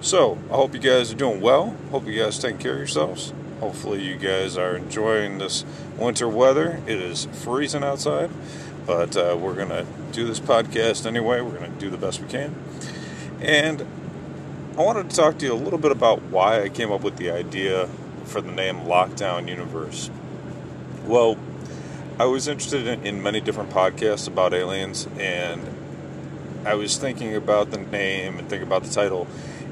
So, 0.00 0.38
I 0.50 0.54
hope 0.54 0.72
you 0.72 0.80
guys 0.80 1.12
are 1.12 1.16
doing 1.16 1.40
well. 1.40 1.76
Hope 1.90 2.06
you 2.06 2.18
guys 2.18 2.38
taking 2.38 2.58
care 2.58 2.72
of 2.72 2.78
yourselves. 2.78 3.32
Hopefully, 3.60 4.02
you 4.02 4.16
guys 4.16 4.56
are 4.56 4.76
enjoying 4.76 5.38
this 5.38 5.64
winter 5.98 6.28
weather. 6.28 6.80
It 6.86 7.00
is 7.00 7.26
freezing 7.26 7.84
outside, 7.84 8.30
but 8.86 9.14
uh, 9.16 9.36
we're 9.38 9.54
going 9.54 9.68
to 9.68 9.86
do 10.12 10.26
this 10.26 10.40
podcast 10.40 11.06
anyway. 11.06 11.42
We're 11.42 11.58
going 11.58 11.72
to 11.72 11.78
do 11.78 11.90
the 11.90 11.98
best 11.98 12.20
we 12.20 12.28
can. 12.28 12.54
And 13.40 13.86
I 14.78 14.82
wanted 14.82 15.10
to 15.10 15.16
talk 15.16 15.38
to 15.38 15.46
you 15.46 15.52
a 15.52 15.54
little 15.54 15.78
bit 15.78 15.92
about 15.92 16.22
why 16.22 16.62
I 16.62 16.70
came 16.70 16.90
up 16.90 17.02
with 17.02 17.16
the 17.16 17.30
idea 17.30 17.86
for 18.24 18.40
the 18.40 18.52
name 18.52 18.80
Lockdown 18.80 19.48
Universe. 19.48 20.10
Well, 21.04 21.36
I 22.18 22.24
was 22.24 22.48
interested 22.48 22.86
in, 22.86 23.04
in 23.04 23.22
many 23.22 23.40
different 23.40 23.70
podcasts 23.70 24.28
about 24.28 24.54
aliens, 24.54 25.08
and 25.18 25.62
I 26.64 26.74
was 26.74 26.96
thinking 26.96 27.34
about 27.34 27.70
the 27.70 27.78
name 27.78 28.38
and 28.38 28.48
thinking 28.48 28.66
about 28.66 28.82
the 28.82 28.90
title, 28.90 29.26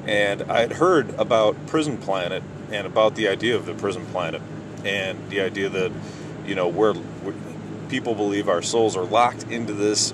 and 0.06 0.42
I 0.42 0.60
had 0.60 0.72
heard 0.72 1.10
about 1.18 1.66
Prison 1.66 1.98
Planet 1.98 2.42
and 2.70 2.86
about 2.86 3.14
the 3.14 3.28
idea 3.28 3.56
of 3.56 3.66
the 3.66 3.74
prison 3.74 4.04
planet 4.06 4.42
and 4.84 5.30
the 5.30 5.40
idea 5.40 5.68
that 5.68 5.92
you 6.46 6.54
know 6.54 6.68
where 6.68 6.94
people 7.88 8.14
believe 8.14 8.48
our 8.48 8.62
souls 8.62 8.96
are 8.96 9.04
locked 9.04 9.44
into 9.44 9.72
this 9.72 10.12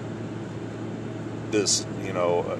this 1.50 1.86
you 2.02 2.12
know 2.12 2.40
uh, 2.40 2.56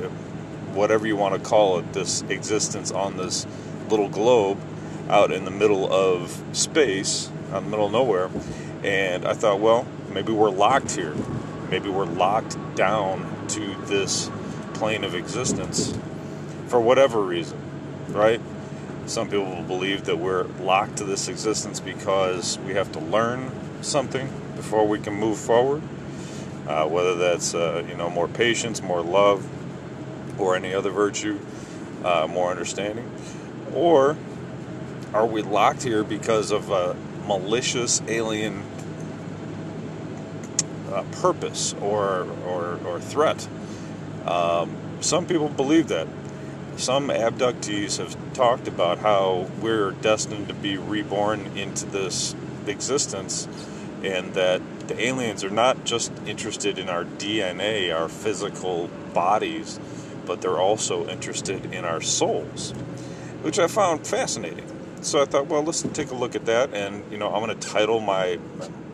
whatever 0.75 1.07
you 1.07 1.17
want 1.17 1.35
to 1.35 1.41
call 1.41 1.79
it 1.79 1.93
this 1.93 2.23
existence 2.23 2.91
on 2.91 3.17
this 3.17 3.47
little 3.89 4.09
globe 4.09 4.59
out 5.09 5.31
in 5.31 5.45
the 5.45 5.51
middle 5.51 5.93
of 5.93 6.43
space 6.53 7.31
out 7.53 7.59
in 7.59 7.65
the 7.65 7.71
middle 7.71 7.87
of 7.87 7.93
nowhere. 7.93 8.31
And 8.83 9.25
i 9.25 9.33
thought 9.33 9.61
well 9.61 9.87
maybe 10.11 10.33
we're 10.33 10.51
locked 10.51 10.93
here. 10.93 11.15
Maybe 11.71 11.89
we're 11.89 12.05
locked 12.05 12.57
down 12.77 13.34
to 13.49 13.75
this 13.87 14.31
plane 14.75 15.05
of 15.05 15.15
existence 15.15 15.97
for 16.69 16.81
whatever 16.81 17.21
reason 17.21 17.59
right 18.09 18.41
some 19.07 19.29
people 19.29 19.63
believe 19.63 20.05
that 20.05 20.19
we're 20.19 20.45
locked 20.61 20.97
to 20.99 21.05
this 21.05 21.29
existence 21.29 21.79
because 21.79 22.59
we 22.61 22.75
have 22.75 22.91
to 22.93 23.01
learn 23.01 23.51
something 23.83 24.31
before 24.57 24.89
we 24.89 24.99
can 24.99 25.15
move 25.15 25.39
forward. 25.39 25.83
Uh, 26.67 26.87
whether 26.87 27.15
that's 27.15 27.55
uh, 27.55 27.85
you 27.87 27.95
know 27.95 28.09
more 28.09 28.27
patience, 28.27 28.81
more 28.81 29.03
love, 29.03 29.47
or 30.41 30.57
any 30.57 30.73
other 30.73 30.91
virtue, 30.91 31.39
uh, 32.03 32.27
more 32.27 32.51
understanding, 32.51 33.11
or 33.75 34.17
are 35.13 35.27
we 35.27 35.43
locked 35.43 35.83
here 35.83 36.03
because 36.03 36.51
of 36.51 36.71
a 36.71 36.97
malicious 37.27 38.01
alien 38.09 38.63
uh, 40.95 41.03
purpose 41.21 41.75
or 41.81 42.27
or, 42.47 42.79
or 42.87 43.01
threat? 43.01 43.49
Um, 44.27 44.77
some 45.01 45.27
people 45.27 45.49
believe 45.49 45.89
that 45.89 46.07
some 46.77 47.09
abductees 47.09 47.99
have 47.99 48.17
talked 48.35 48.67
about 48.67 48.99
how 48.99 49.49
we're 49.61 49.93
destined 49.93 50.49
to 50.49 50.55
be 50.55 50.77
reborn 50.77 51.47
into 51.57 51.87
this 51.87 52.35
existence 52.67 53.47
and 54.03 54.35
that 54.35 54.61
the 54.89 55.07
aliens 55.07 55.45
are 55.45 55.51
not 55.51 55.85
just 55.85 56.13
interested 56.27 56.79
in 56.79 56.89
our 56.89 57.05
DNA, 57.05 57.95
our 57.95 58.09
physical 58.09 58.89
bodies, 59.15 59.79
but 60.27 60.41
they're 60.41 60.59
also 60.59 61.07
interested 61.09 61.73
in 61.73 61.85
our 61.85 62.01
souls, 62.01 62.73
which 63.43 63.59
I 63.59 63.67
found 63.67 64.07
fascinating. 64.07 64.67
So 65.01 65.23
I 65.23 65.27
thought, 65.27 65.47
well, 65.47 65.63
let's 65.63 65.83
take 65.83 66.11
a 66.11 66.15
look 66.15 66.35
at 66.35 66.47
that. 66.47 66.75
And, 66.75 67.11
you 67.13 67.19
know, 67.19 67.33
I'm 67.33 67.45
going 67.45 67.59
to 67.59 67.69
title 67.69 68.01
my 68.01 68.39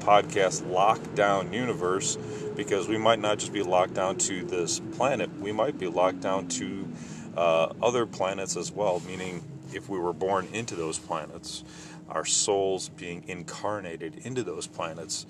podcast 0.00 0.62
Lockdown 0.62 1.52
Universe 1.52 2.16
because 2.56 2.88
we 2.88 2.98
might 2.98 3.18
not 3.18 3.38
just 3.38 3.52
be 3.52 3.62
locked 3.62 3.94
down 3.94 4.16
to 4.16 4.44
this 4.44 4.80
planet, 4.92 5.30
we 5.38 5.52
might 5.52 5.78
be 5.78 5.86
locked 5.86 6.20
down 6.20 6.48
to 6.48 6.88
uh, 7.36 7.72
other 7.82 8.06
planets 8.06 8.56
as 8.56 8.72
well, 8.72 9.00
meaning 9.06 9.42
if 9.72 9.88
we 9.88 9.98
were 9.98 10.12
born 10.12 10.48
into 10.52 10.74
those 10.74 10.98
planets, 10.98 11.64
our 12.08 12.24
souls 12.24 12.88
being 12.88 13.24
incarnated 13.28 14.26
into 14.26 14.42
those 14.42 14.66
planets, 14.66 15.26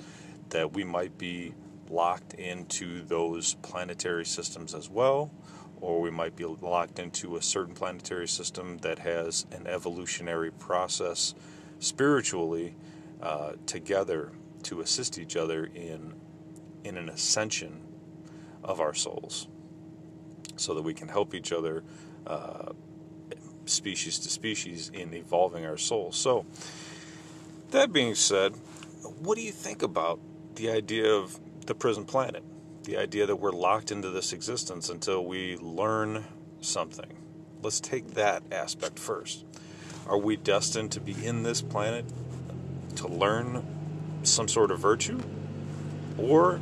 that 0.48 0.72
we 0.72 0.84
might 0.84 1.16
be 1.18 1.54
locked 1.88 2.34
into 2.34 3.02
those 3.02 3.54
planetary 3.62 4.24
systems 4.24 4.74
as 4.74 4.88
well, 4.88 5.30
or 5.80 6.00
we 6.00 6.10
might 6.10 6.36
be 6.36 6.44
locked 6.44 6.98
into 6.98 7.36
a 7.36 7.42
certain 7.42 7.74
planetary 7.74 8.28
system 8.28 8.78
that 8.78 8.98
has 8.98 9.46
an 9.52 9.66
evolutionary 9.66 10.50
process 10.50 11.34
spiritually 11.78 12.74
uh, 13.22 13.52
together 13.66 14.30
to 14.64 14.80
assist 14.80 15.18
each 15.18 15.36
other 15.36 15.64
in 15.74 16.14
in 16.84 16.96
an 16.96 17.08
ascension 17.08 17.80
of 18.64 18.80
our 18.80 18.94
souls 18.94 19.48
so 20.56 20.74
that 20.74 20.82
we 20.82 20.94
can 20.94 21.08
help 21.08 21.34
each 21.34 21.52
other, 21.52 21.82
uh, 22.26 22.72
species 23.64 24.18
to 24.18 24.28
species, 24.28 24.90
in 24.92 25.14
evolving 25.14 25.64
our 25.64 25.76
souls. 25.76 26.16
So, 26.16 26.44
that 27.70 27.92
being 27.92 28.14
said, 28.14 28.52
what 29.20 29.36
do 29.36 29.42
you 29.42 29.52
think 29.52 29.82
about 29.82 30.20
the 30.56 30.70
idea 30.70 31.10
of 31.12 31.38
the 31.66 31.74
prison 31.74 32.04
planet? 32.04 32.42
The 32.84 32.96
idea 32.96 33.26
that 33.26 33.36
we're 33.36 33.52
locked 33.52 33.92
into 33.92 34.10
this 34.10 34.32
existence 34.32 34.88
until 34.88 35.24
we 35.24 35.56
learn 35.56 36.24
something. 36.60 37.16
Let's 37.62 37.80
take 37.80 38.14
that 38.14 38.42
aspect 38.50 38.98
first. 38.98 39.44
Are 40.06 40.18
we 40.18 40.36
destined 40.36 40.92
to 40.92 41.00
be 41.00 41.14
in 41.24 41.42
this 41.42 41.62
planet 41.62 42.04
to 42.96 43.06
learn 43.06 43.79
some 44.22 44.48
sort 44.48 44.70
of 44.70 44.80
virtue? 44.80 45.20
Or, 46.18 46.60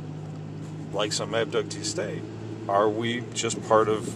like 0.93 1.13
some 1.13 1.31
abductees 1.31 1.85
state, 1.85 2.21
are 2.67 2.89
we 2.89 3.23
just 3.33 3.61
part 3.67 3.89
of 3.89 4.15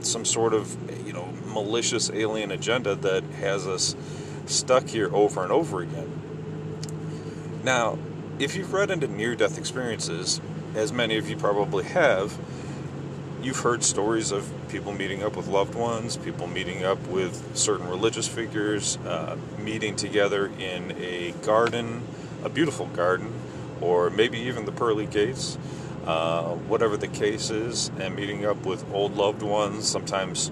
some 0.00 0.24
sort 0.24 0.52
of 0.52 0.76
you 1.06 1.12
know 1.12 1.26
malicious 1.46 2.10
alien 2.10 2.50
agenda 2.50 2.94
that 2.94 3.24
has 3.40 3.66
us 3.66 3.96
stuck 4.46 4.86
here 4.88 5.14
over 5.14 5.42
and 5.42 5.52
over 5.52 5.80
again? 5.80 6.10
Now, 7.64 7.98
if 8.38 8.56
you've 8.56 8.72
read 8.72 8.90
into 8.90 9.08
near 9.08 9.34
death 9.34 9.58
experiences, 9.58 10.40
as 10.74 10.92
many 10.92 11.16
of 11.16 11.28
you 11.30 11.36
probably 11.36 11.84
have, 11.84 12.36
you've 13.42 13.60
heard 13.60 13.84
stories 13.84 14.32
of 14.32 14.50
people 14.68 14.92
meeting 14.92 15.22
up 15.22 15.36
with 15.36 15.46
loved 15.46 15.74
ones, 15.74 16.16
people 16.16 16.46
meeting 16.46 16.84
up 16.84 16.98
with 17.06 17.56
certain 17.56 17.88
religious 17.88 18.26
figures, 18.26 18.96
uh, 19.06 19.36
meeting 19.58 19.96
together 19.96 20.46
in 20.58 20.92
a 20.98 21.32
garden, 21.42 22.02
a 22.44 22.48
beautiful 22.48 22.86
garden, 22.86 23.32
or 23.80 24.10
maybe 24.10 24.38
even 24.38 24.64
the 24.64 24.72
pearly 24.72 25.06
gates 25.06 25.58
uh, 26.06 26.54
whatever 26.68 26.96
the 26.96 27.08
case 27.08 27.50
is, 27.50 27.90
and 27.98 28.14
meeting 28.14 28.44
up 28.44 28.66
with 28.66 28.84
old 28.92 29.16
loved 29.16 29.42
ones, 29.42 29.88
sometimes 29.88 30.50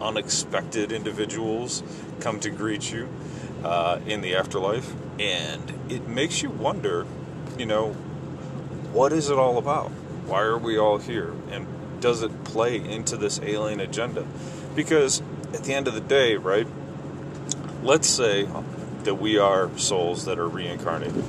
unexpected 0.00 0.92
individuals 0.92 1.82
come 2.20 2.38
to 2.40 2.50
greet 2.50 2.92
you 2.92 3.08
uh, 3.64 3.98
in 4.06 4.20
the 4.20 4.36
afterlife. 4.36 4.92
And 5.18 5.72
it 5.88 6.06
makes 6.06 6.42
you 6.42 6.50
wonder, 6.50 7.06
you 7.58 7.66
know, 7.66 7.92
what 8.92 9.12
is 9.12 9.30
it 9.30 9.38
all 9.38 9.58
about? 9.58 9.88
Why 10.26 10.42
are 10.42 10.58
we 10.58 10.78
all 10.78 10.98
here? 10.98 11.32
And 11.50 11.66
does 12.00 12.22
it 12.22 12.44
play 12.44 12.76
into 12.76 13.16
this 13.16 13.40
alien 13.40 13.80
agenda? 13.80 14.26
Because 14.74 15.22
at 15.52 15.64
the 15.64 15.74
end 15.74 15.88
of 15.88 15.94
the 15.94 16.00
day, 16.00 16.36
right, 16.36 16.66
let's 17.82 18.08
say 18.08 18.46
that 19.06 19.16
we 19.16 19.38
are 19.38 19.70
souls 19.78 20.26
that 20.26 20.38
are 20.38 20.48
reincarnated, 20.48 21.24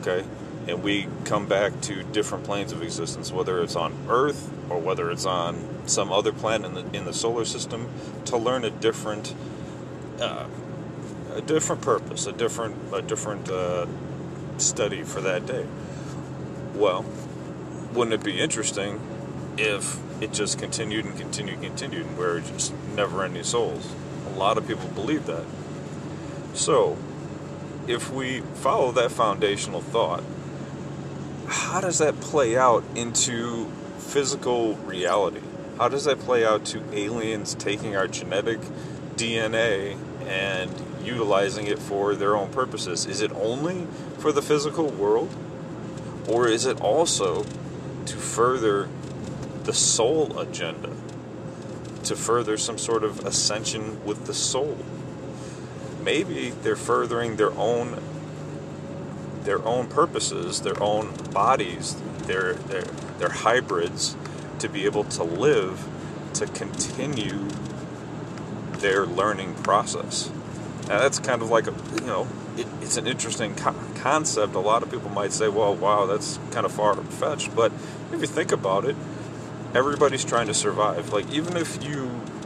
okay? 0.00 0.24
and 0.68 0.82
we 0.82 1.08
come 1.24 1.46
back 1.46 1.80
to 1.80 2.02
different 2.02 2.44
planes 2.44 2.72
of 2.72 2.82
existence, 2.82 3.32
whether 3.32 3.62
it's 3.62 3.74
on 3.74 3.94
Earth 4.08 4.52
or 4.68 4.78
whether 4.78 5.10
it's 5.10 5.24
on 5.24 5.66
some 5.86 6.12
other 6.12 6.30
planet 6.30 6.66
in 6.66 6.74
the, 6.74 6.96
in 6.98 7.04
the 7.06 7.12
solar 7.12 7.46
system, 7.46 7.88
to 8.26 8.36
learn 8.36 8.64
a 8.64 8.70
different 8.70 9.34
uh, 10.20 10.46
a 11.34 11.40
different 11.40 11.80
purpose, 11.80 12.26
a 12.26 12.32
different 12.32 12.76
a 12.92 13.00
different 13.00 13.48
uh, 13.48 13.86
study 14.58 15.02
for 15.02 15.22
that 15.22 15.46
day. 15.46 15.66
Well, 16.74 17.04
wouldn't 17.94 18.12
it 18.12 18.22
be 18.22 18.38
interesting 18.38 19.00
if 19.56 19.98
it 20.22 20.34
just 20.34 20.58
continued 20.58 21.06
and 21.06 21.18
continued 21.18 21.60
and 21.60 21.64
continued, 21.64 22.06
and 22.06 22.18
we're 22.18 22.40
just 22.40 22.74
never-ending 22.94 23.44
souls? 23.44 23.94
A 24.26 24.38
lot 24.38 24.58
of 24.58 24.68
people 24.68 24.88
believe 24.88 25.24
that. 25.26 25.44
So, 26.58 26.96
if 27.86 28.10
we 28.10 28.40
follow 28.40 28.90
that 28.90 29.12
foundational 29.12 29.80
thought 29.80 30.24
how 31.46 31.80
does 31.80 31.98
that 31.98 32.20
play 32.20 32.58
out 32.58 32.82
into 32.96 33.70
physical 33.98 34.74
reality? 34.74 35.40
How 35.78 35.88
does 35.88 36.04
that 36.04 36.18
play 36.18 36.44
out 36.44 36.64
to 36.66 36.82
aliens 36.92 37.54
taking 37.54 37.94
our 37.94 38.08
genetic 38.08 38.58
DNA 39.14 39.96
and 40.26 40.70
utilizing 41.04 41.68
it 41.68 41.78
for 41.78 42.16
their 42.16 42.36
own 42.36 42.50
purposes? 42.50 43.06
Is 43.06 43.20
it 43.20 43.30
only 43.32 43.86
for 44.18 44.32
the 44.32 44.42
physical 44.42 44.88
world? 44.88 45.34
Or 46.28 46.48
is 46.48 46.66
it 46.66 46.80
also 46.80 47.44
to 48.06 48.16
further 48.16 48.88
the 49.62 49.72
soul 49.72 50.38
agenda? 50.40 50.90
To 52.02 52.16
further 52.16 52.58
some 52.58 52.78
sort 52.78 53.04
of 53.04 53.24
ascension 53.24 54.04
with 54.04 54.26
the 54.26 54.34
soul? 54.34 54.76
Maybe 56.08 56.54
they're 56.62 56.74
furthering 56.74 57.36
their 57.36 57.52
own 57.52 58.02
their 59.42 59.62
own 59.62 59.88
purposes, 59.88 60.62
their 60.62 60.82
own 60.82 61.12
bodies, 61.34 61.96
their 62.20 62.54
their 62.54 62.84
their 63.18 63.28
hybrids 63.28 64.16
to 64.60 64.70
be 64.70 64.86
able 64.86 65.04
to 65.04 65.22
live 65.22 65.86
to 66.32 66.46
continue 66.46 67.46
their 68.78 69.04
learning 69.04 69.52
process. 69.56 70.30
Now 70.88 71.00
that's 71.00 71.18
kind 71.18 71.42
of 71.42 71.50
like 71.50 71.66
a 71.66 71.74
you 72.00 72.06
know 72.06 72.26
it, 72.56 72.66
it's 72.80 72.96
an 72.96 73.06
interesting 73.06 73.54
co- 73.54 73.76
concept. 73.96 74.54
A 74.54 74.60
lot 74.60 74.82
of 74.82 74.90
people 74.90 75.10
might 75.10 75.34
say, 75.34 75.48
"Well, 75.48 75.74
wow, 75.74 76.06
that's 76.06 76.38
kind 76.52 76.64
of 76.64 76.72
far 76.72 76.94
fetched," 76.94 77.54
but 77.54 77.70
if 78.14 78.22
you 78.22 78.26
think 78.26 78.50
about 78.50 78.86
it, 78.86 78.96
everybody's 79.74 80.24
trying 80.24 80.46
to 80.46 80.54
survive. 80.54 81.12
Like 81.12 81.30
even 81.30 81.58
if 81.58 81.84
you 81.84 81.94
you 81.94 82.37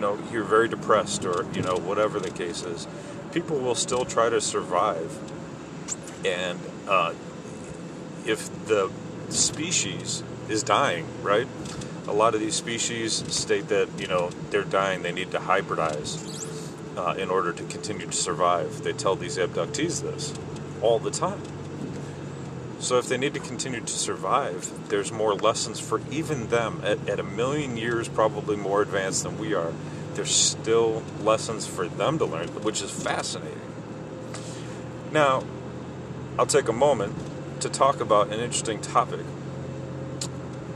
know 0.00 0.18
you're 0.32 0.44
very 0.44 0.68
depressed 0.68 1.24
or 1.24 1.46
you 1.54 1.62
know 1.62 1.76
whatever 1.76 2.18
the 2.18 2.30
case 2.30 2.62
is, 2.62 2.86
people 3.32 3.58
will 3.58 3.74
still 3.74 4.04
try 4.04 4.28
to 4.28 4.40
survive. 4.40 5.16
And 6.24 6.58
uh, 6.88 7.14
if 8.26 8.48
the 8.66 8.90
species 9.28 10.22
is 10.48 10.62
dying, 10.62 11.06
right? 11.22 11.46
A 12.08 12.12
lot 12.12 12.34
of 12.34 12.40
these 12.40 12.54
species 12.54 13.12
state 13.32 13.68
that 13.68 13.88
you 13.98 14.06
know 14.06 14.30
they're 14.50 14.64
dying. 14.64 15.02
They 15.02 15.12
need 15.12 15.30
to 15.32 15.38
hybridize 15.38 16.40
uh, 16.96 17.14
in 17.14 17.30
order 17.30 17.52
to 17.52 17.62
continue 17.64 18.06
to 18.06 18.12
survive. 18.12 18.82
They 18.82 18.92
tell 18.92 19.16
these 19.16 19.38
abductees 19.38 20.02
this 20.02 20.34
all 20.82 20.98
the 20.98 21.10
time. 21.10 21.40
So 22.80 22.96
if 22.96 23.08
they 23.08 23.18
need 23.18 23.34
to 23.34 23.40
continue 23.40 23.80
to 23.80 23.92
survive, 23.92 24.88
there's 24.88 25.12
more 25.12 25.34
lessons 25.34 25.78
for 25.78 26.00
even 26.10 26.48
them 26.48 26.80
at, 26.82 27.10
at 27.10 27.20
a 27.20 27.22
million 27.22 27.76
years, 27.76 28.08
probably 28.08 28.56
more 28.56 28.80
advanced 28.80 29.22
than 29.22 29.38
we 29.38 29.52
are. 29.52 29.72
There's 30.14 30.30
still 30.30 31.02
lessons 31.22 31.66
for 31.66 31.86
them 31.86 32.18
to 32.18 32.24
learn, 32.24 32.48
which 32.62 32.80
is 32.80 32.90
fascinating. 32.90 33.60
Now, 35.12 35.44
I'll 36.38 36.46
take 36.46 36.68
a 36.68 36.72
moment 36.72 37.14
to 37.60 37.68
talk 37.68 38.00
about 38.00 38.32
an 38.32 38.40
interesting 38.40 38.80
topic. 38.80 39.26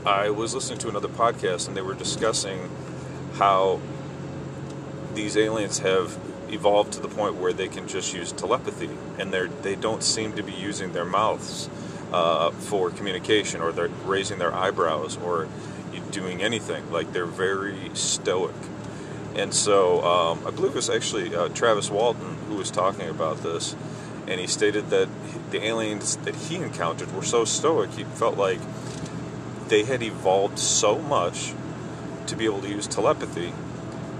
I 0.05 0.29
was 0.29 0.53
listening 0.53 0.77
to 0.79 0.89
another 0.89 1.07
podcast 1.07 1.67
and 1.67 1.75
they 1.75 1.81
were 1.81 1.95
discussing 1.95 2.69
how 3.33 3.81
these 5.15 5.35
aliens 5.35 5.79
have 5.79 6.19
evolved 6.49 6.93
to 6.93 6.99
the 6.99 7.07
point 7.07 7.35
where 7.35 7.51
they 7.51 7.67
can 7.67 7.87
just 7.87 8.13
use 8.13 8.31
telepathy 8.31 8.89
and 9.17 9.33
they're 9.33 9.47
they 9.47 9.75
don't 9.75 10.03
seem 10.03 10.33
to 10.33 10.43
be 10.43 10.51
using 10.51 10.93
their 10.93 11.05
mouths 11.05 11.69
uh, 12.11 12.51
for 12.51 12.89
communication 12.89 13.61
or 13.61 13.71
they're 13.71 13.89
raising 14.05 14.39
their 14.39 14.53
eyebrows 14.53 15.17
or 15.17 15.47
doing 16.11 16.41
anything 16.41 16.89
like 16.91 17.11
they're 17.13 17.25
very 17.25 17.89
stoic 17.93 18.55
and 19.35 19.53
so 19.53 20.03
um, 20.03 20.45
i 20.47 20.51
believe 20.51 20.71
it 20.71 20.75
was 20.75 20.89
actually 20.89 21.35
uh, 21.35 21.49
travis 21.49 21.89
walton 21.89 22.35
who 22.47 22.55
was 22.55 22.71
talking 22.71 23.09
about 23.09 23.41
this 23.43 23.75
and 24.27 24.39
he 24.39 24.47
stated 24.47 24.89
that 24.89 25.09
the 25.51 25.63
aliens 25.63 26.17
that 26.17 26.35
he 26.35 26.55
encountered 26.55 27.13
were 27.13 27.23
so 27.23 27.43
stoic 27.43 27.91
he 27.91 28.03
felt 28.03 28.37
like 28.37 28.59
they 29.67 29.83
had 29.83 30.03
evolved 30.03 30.59
so 30.59 30.99
much 30.99 31.53
to 32.27 32.35
be 32.35 32.45
able 32.45 32.61
to 32.61 32.69
use 32.69 32.87
telepathy 32.87 33.53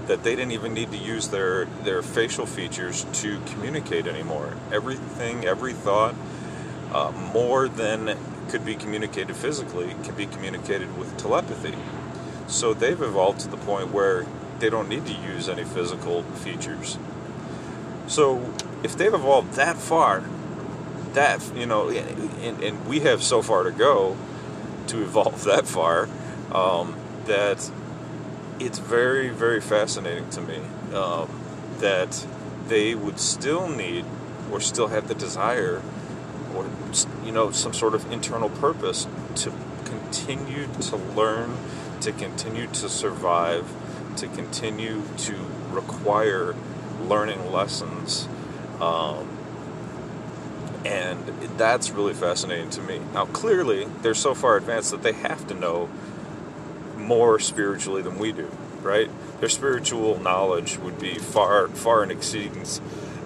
that 0.06 0.22
they 0.22 0.36
didn't 0.36 0.52
even 0.52 0.72
need 0.72 0.90
to 0.92 0.96
use 0.96 1.28
their 1.28 1.64
their 1.82 2.02
facial 2.02 2.46
features 2.46 3.04
to 3.12 3.40
communicate 3.46 4.06
anymore. 4.06 4.54
Everything, 4.72 5.44
every 5.44 5.72
thought, 5.72 6.14
uh, 6.96 7.12
more 7.34 7.68
than 7.68 8.16
could 8.48 8.64
be 8.64 8.74
communicated 8.74 9.36
physically, 9.36 9.94
can 10.02 10.14
be 10.14 10.26
communicated 10.26 10.96
with 10.96 11.14
telepathy. 11.18 11.74
So 12.46 12.72
they've 12.72 13.00
evolved 13.00 13.40
to 13.40 13.48
the 13.48 13.58
point 13.58 13.92
where 13.92 14.24
they 14.60 14.70
don't 14.70 14.88
need 14.88 15.04
to 15.06 15.12
use 15.12 15.48
any 15.48 15.64
physical 15.64 16.22
features. 16.22 16.96
So 18.06 18.54
if 18.82 18.96
they've 18.96 19.12
evolved 19.12 19.54
that 19.54 19.76
far, 19.76 20.24
that 21.12 21.42
you 21.54 21.66
know, 21.66 21.90
and, 21.90 22.62
and 22.62 22.86
we 22.86 23.00
have 23.00 23.22
so 23.22 23.42
far 23.42 23.64
to 23.64 23.72
go 23.72 24.16
to 24.86 25.02
evolve 25.02 25.44
that 25.52 25.66
far, 25.66 26.08
um, 26.50 26.96
that 27.26 27.70
it's 28.58 28.78
very, 28.78 29.28
very 29.28 29.60
fascinating 29.60 30.30
to 30.30 30.40
me 30.40 30.60
um, 30.94 31.28
that 31.78 32.26
they 32.68 32.94
would 32.94 33.20
still 33.20 33.68
need 33.68 34.06
or 34.50 34.60
still 34.60 34.86
have 34.86 35.08
the 35.08 35.14
desire 35.14 35.82
or, 36.56 36.66
you 37.24 37.32
know, 37.32 37.50
some 37.50 37.74
sort 37.74 37.94
of 37.94 38.10
internal 38.10 38.48
purpose 38.48 39.06
to 39.36 39.52
continue 39.84 40.66
to 40.80 40.96
learn, 40.96 41.56
to 42.00 42.12
continue 42.12 42.66
to 42.68 42.88
survive, 42.88 43.70
to 44.16 44.26
continue 44.28 45.02
to 45.18 45.34
require 45.70 46.54
learning 47.02 47.52
lessons. 47.52 48.28
Um, 48.80 49.28
and 50.84 51.26
that's 51.58 51.90
really 51.90 52.14
fascinating 52.14 52.70
to 52.70 52.82
me. 52.82 53.00
Now, 53.12 53.26
clearly, 53.26 53.86
they're 54.02 54.14
so 54.14 54.34
far 54.34 54.56
advanced 54.56 54.92
that 54.92 55.02
they 55.02 55.12
have 55.12 55.46
to 55.48 55.54
know 55.54 55.88
more 56.96 57.38
spiritually 57.38 58.02
than 58.02 58.18
we 58.18 58.32
do, 58.32 58.50
right? 58.82 59.10
Their 59.40 59.48
spiritual 59.48 60.20
knowledge 60.20 60.78
would 60.78 60.98
be 60.98 61.14
far, 61.14 61.68
far 61.68 62.02
in 62.02 62.10
exceedance 62.10 62.80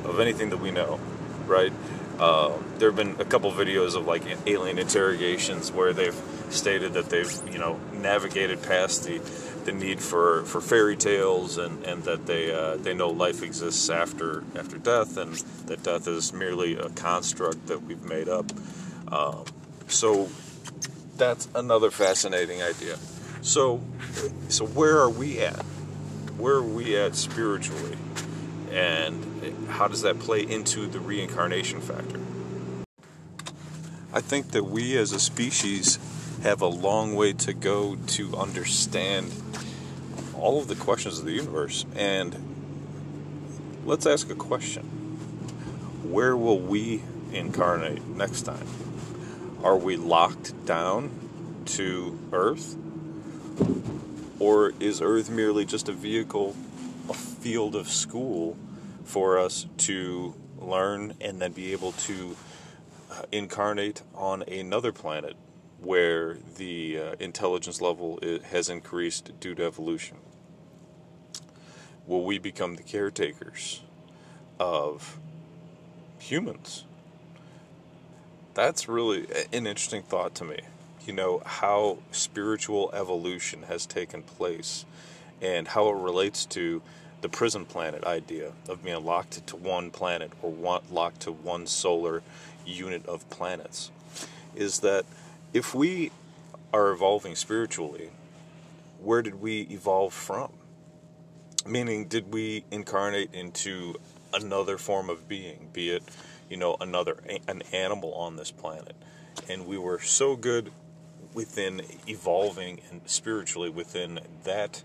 of 0.04 0.20
anything 0.20 0.50
that 0.50 0.58
we 0.58 0.70
know, 0.70 0.98
right? 1.46 1.72
Uh, 2.20 2.52
there 2.76 2.90
have 2.90 2.96
been 2.96 3.18
a 3.18 3.24
couple 3.24 3.50
videos 3.50 3.96
of 3.96 4.06
like 4.06 4.22
alien 4.46 4.78
interrogations 4.78 5.72
where 5.72 5.94
they've 5.94 6.20
stated 6.50 6.92
that 6.92 7.09
they've, 7.09 7.33
you 7.50 7.59
know, 7.59 7.80
navigated 7.94 8.62
past 8.62 9.04
the 9.04 9.18
the 9.64 9.72
need 9.72 10.00
for, 10.00 10.42
for 10.44 10.61
fairy 10.61 10.96
tales 10.96 11.59
and, 11.59 11.85
and 11.85 12.04
that 12.04 12.26
they 12.26 12.52
uh, 12.52 12.76
they 12.76 12.92
know 12.92 13.09
life 13.09 13.42
exists 13.42 13.88
after 13.88 14.44
after 14.54 14.76
death 14.76 15.16
and 15.16 15.35
that 15.66 15.83
death 15.83 16.06
is 16.06 16.33
merely 16.33 16.76
a 16.76 16.90
construct 16.90 17.66
that 17.68 17.83
we've 17.83 18.04
made 18.04 18.28
up. 18.28 18.46
Um, 19.11 19.44
so 19.88 20.28
that's 21.16 21.48
another 21.54 21.90
fascinating 21.90 22.62
idea. 22.62 22.98
So, 23.42 23.80
so 24.48 24.66
where 24.66 24.98
are 24.98 25.11
we 25.11 25.40
at? 25.40 25.64
Where 26.37 26.56
are 26.56 26.62
we 26.62 26.96
at 26.96 27.16
spiritually? 27.16 27.96
And 28.70 29.68
how 29.68 29.88
does 29.88 30.02
that 30.02 30.18
play 30.18 30.42
into 30.42 30.87
the 30.87 31.00
reincarnation 31.00 31.80
factor? 31.80 32.20
I 34.12 34.20
think 34.20 34.52
that 34.52 34.64
we 34.64 34.96
as 34.96 35.12
a 35.12 35.20
species 35.20 35.98
have 36.42 36.62
a 36.62 36.66
long 36.66 37.14
way 37.14 37.33
to 37.35 37.52
go 37.52 37.96
to 38.09 38.37
understand 38.37 39.33
all 40.37 40.59
of 40.59 40.68
the 40.68 40.74
questions 40.74 41.18
of 41.18 41.24
the 41.24 41.33
universe. 41.33 41.85
And 41.94 42.37
let's 43.85 44.06
ask 44.06 44.30
a 44.30 44.35
question 44.35 44.83
Where 46.02 46.37
will 46.37 46.59
we 46.59 47.02
incarnate 47.33 48.06
next 48.06 48.42
time? 48.42 48.66
Are 49.62 49.76
we 49.76 49.96
locked 49.96 50.64
down 50.64 51.11
to 51.66 52.18
Earth? 52.33 52.76
Or 54.38 54.72
is 54.80 55.02
Earth 55.02 55.28
merely 55.28 55.66
just 55.66 55.88
a 55.88 55.92
vehicle, 55.92 56.56
field 57.14 57.74
of 57.74 57.88
school 57.88 58.56
for 59.04 59.38
us 59.38 59.66
to 59.78 60.34
learn 60.58 61.14
and 61.20 61.40
then 61.40 61.52
be 61.52 61.72
able 61.72 61.92
to 61.92 62.36
uh, 63.10 63.22
incarnate 63.32 64.02
on 64.14 64.42
another 64.42 64.92
planet 64.92 65.36
where 65.80 66.36
the 66.56 66.98
uh, 66.98 67.14
intelligence 67.18 67.80
level 67.80 68.18
has 68.44 68.68
increased 68.68 69.38
due 69.40 69.54
to 69.54 69.64
evolution? 69.64 70.16
Will 72.06 72.24
we 72.24 72.38
become 72.38 72.76
the 72.76 72.82
caretakers 72.82 73.82
of 74.58 75.18
humans? 76.18 76.84
That's 78.54 78.88
really 78.88 79.26
an 79.52 79.66
interesting 79.66 80.02
thought 80.02 80.34
to 80.36 80.44
me 80.44 80.60
you 81.06 81.16
know, 81.16 81.42
how 81.44 81.98
spiritual 82.12 82.90
evolution 82.92 83.64
has 83.64 83.86
taken 83.86 84.22
place 84.22 84.84
and 85.40 85.66
how 85.68 85.88
it 85.88 85.96
relates 85.96 86.44
to 86.46 86.82
the 87.20 87.28
prison 87.28 87.64
planet 87.64 88.04
idea 88.04 88.52
of 88.68 88.83
being 88.85 89.04
locked 89.04 89.46
to 89.46 89.56
one 89.56 89.90
planet 89.90 90.33
or 90.42 90.50
one, 90.50 90.83
locked 90.90 91.20
to 91.20 91.33
one 91.33 91.66
solar 91.66 92.22
unit 92.64 93.04
of 93.06 93.28
planets 93.30 93.90
is 94.54 94.80
that 94.80 95.04
if 95.52 95.74
we 95.74 96.11
are 96.72 96.90
evolving 96.90 97.35
spiritually, 97.35 98.11
where 99.02 99.22
did 99.22 99.40
we 99.40 99.62
evolve 99.62 100.12
from? 100.12 100.52
Meaning, 101.66 102.06
did 102.06 102.33
we 102.33 102.64
incarnate 102.70 103.35
into 103.35 103.94
another 104.33 104.78
form 104.78 105.11
of 105.11 105.28
being, 105.28 105.68
be 105.72 105.90
it, 105.90 106.02
you 106.48 106.56
know, 106.56 106.76
another 106.80 107.18
an 107.46 107.62
animal 107.72 108.14
on 108.14 108.37
this 108.37 108.50
planet, 108.50 108.94
and 109.48 109.66
we 109.66 109.78
were 109.78 110.00
so 110.00 110.37
good 110.37 110.72
within 111.35 111.83
evolving 112.09 112.80
and 112.90 113.02
spiritually 113.06 113.70
within 113.70 114.20
that 114.44 114.83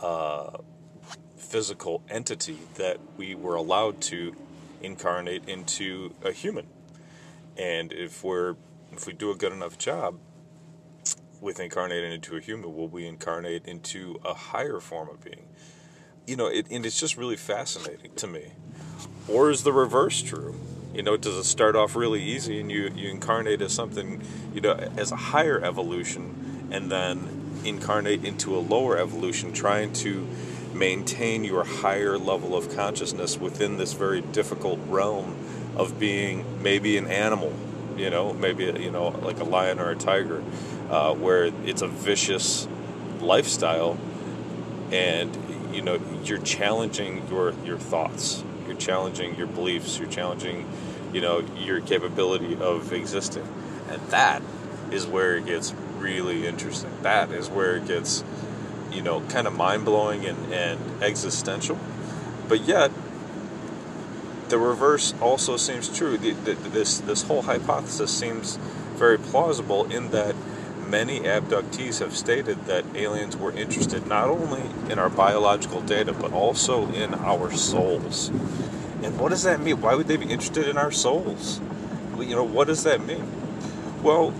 uh, 0.00 0.56
physical 1.36 2.02
entity 2.08 2.58
that 2.74 2.98
we 3.16 3.34
were 3.34 3.54
allowed 3.54 4.00
to 4.00 4.34
incarnate 4.82 5.48
into 5.48 6.14
a 6.22 6.32
human. 6.32 6.66
And 7.56 7.92
if 7.92 8.22
we're 8.22 8.56
if 8.92 9.06
we 9.06 9.12
do 9.12 9.30
a 9.30 9.34
good 9.34 9.52
enough 9.52 9.78
job 9.78 10.18
with 11.40 11.60
incarnating 11.60 12.12
into 12.12 12.36
a 12.36 12.40
human, 12.40 12.74
will 12.74 12.88
we 12.88 13.06
incarnate 13.06 13.66
into 13.66 14.18
a 14.24 14.34
higher 14.34 14.80
form 14.80 15.08
of 15.08 15.22
being? 15.22 15.46
You 16.26 16.36
know, 16.36 16.46
it, 16.46 16.66
and 16.70 16.84
it's 16.86 16.98
just 16.98 17.16
really 17.16 17.36
fascinating 17.36 18.12
to 18.16 18.26
me. 18.26 18.52
Or 19.28 19.50
is 19.50 19.62
the 19.62 19.72
reverse 19.72 20.22
true? 20.22 20.58
You 20.94 21.02
know, 21.02 21.16
does 21.16 21.36
it 21.36 21.44
start 21.44 21.76
off 21.76 21.94
really 21.94 22.22
easy 22.22 22.60
and 22.60 22.70
you, 22.70 22.90
you 22.94 23.10
incarnate 23.10 23.60
as 23.60 23.72
something, 23.72 24.22
you 24.54 24.60
know, 24.60 24.72
as 24.96 25.12
a 25.12 25.16
higher 25.16 25.62
evolution, 25.62 26.68
and 26.70 26.90
then 26.90 27.60
incarnate 27.64 28.24
into 28.24 28.56
a 28.56 28.58
lower 28.58 28.96
evolution, 28.96 29.52
trying 29.52 29.92
to 29.92 30.26
maintain 30.78 31.44
your 31.44 31.64
higher 31.64 32.18
level 32.18 32.56
of 32.56 32.74
consciousness 32.74 33.38
within 33.38 33.76
this 33.76 33.92
very 33.92 34.20
difficult 34.20 34.78
realm 34.88 35.36
of 35.76 35.98
being 35.98 36.44
maybe 36.62 36.96
an 36.96 37.06
animal, 37.06 37.52
you 37.96 38.10
know, 38.10 38.32
maybe 38.32 38.64
you 38.64 38.90
know 38.90 39.08
like 39.08 39.40
a 39.40 39.44
lion 39.44 39.78
or 39.78 39.90
a 39.90 39.96
tiger, 39.96 40.42
uh, 40.90 41.14
where 41.14 41.46
it's 41.64 41.82
a 41.82 41.88
vicious 41.88 42.68
lifestyle, 43.20 43.98
and 44.90 45.36
you 45.72 45.82
know 45.82 45.98
you're 46.24 46.38
challenging 46.38 47.26
your 47.28 47.52
your 47.64 47.78
thoughts, 47.78 48.42
you're 48.66 48.76
challenging 48.76 49.34
your 49.36 49.46
beliefs, 49.46 49.98
you're 49.98 50.08
challenging, 50.08 50.66
you 51.12 51.20
know, 51.20 51.44
your 51.58 51.80
capability 51.80 52.56
of 52.56 52.92
existing, 52.92 53.46
and 53.88 54.00
that 54.08 54.42
is 54.90 55.06
where 55.06 55.36
it 55.36 55.46
gets 55.46 55.74
really 55.98 56.46
interesting. 56.46 56.90
That 57.02 57.30
is 57.30 57.48
where 57.48 57.76
it 57.76 57.86
gets, 57.86 58.22
you 58.92 59.02
know, 59.02 59.20
kind 59.28 59.46
of 59.46 59.54
mind 59.54 59.84
blowing 59.84 60.24
and, 60.26 60.52
and 60.52 61.02
existential. 61.02 61.78
But 62.48 62.62
yet, 62.62 62.90
the 64.48 64.58
reverse 64.58 65.14
also 65.20 65.56
seems 65.56 65.88
true. 65.96 66.16
The, 66.16 66.32
the, 66.32 66.54
this 66.54 67.00
this 67.00 67.22
whole 67.22 67.42
hypothesis 67.42 68.16
seems 68.16 68.56
very 68.94 69.18
plausible 69.18 69.84
in 69.90 70.10
that 70.10 70.34
many 70.86 71.20
abductees 71.20 71.98
have 71.98 72.16
stated 72.16 72.66
that 72.66 72.84
aliens 72.94 73.36
were 73.36 73.50
interested 73.52 74.06
not 74.06 74.28
only 74.28 74.62
in 74.90 74.98
our 74.98 75.10
biological 75.10 75.80
data 75.80 76.12
but 76.12 76.32
also 76.32 76.88
in 76.92 77.12
our 77.14 77.50
souls. 77.52 78.28
And 79.02 79.18
what 79.18 79.30
does 79.30 79.42
that 79.42 79.60
mean? 79.60 79.80
Why 79.80 79.94
would 79.94 80.06
they 80.06 80.16
be 80.16 80.26
interested 80.26 80.68
in 80.68 80.78
our 80.78 80.92
souls? 80.92 81.60
You 82.18 82.36
know, 82.36 82.44
what 82.44 82.68
does 82.68 82.84
that 82.84 83.04
mean? 83.04 83.30
Well, 84.02 84.32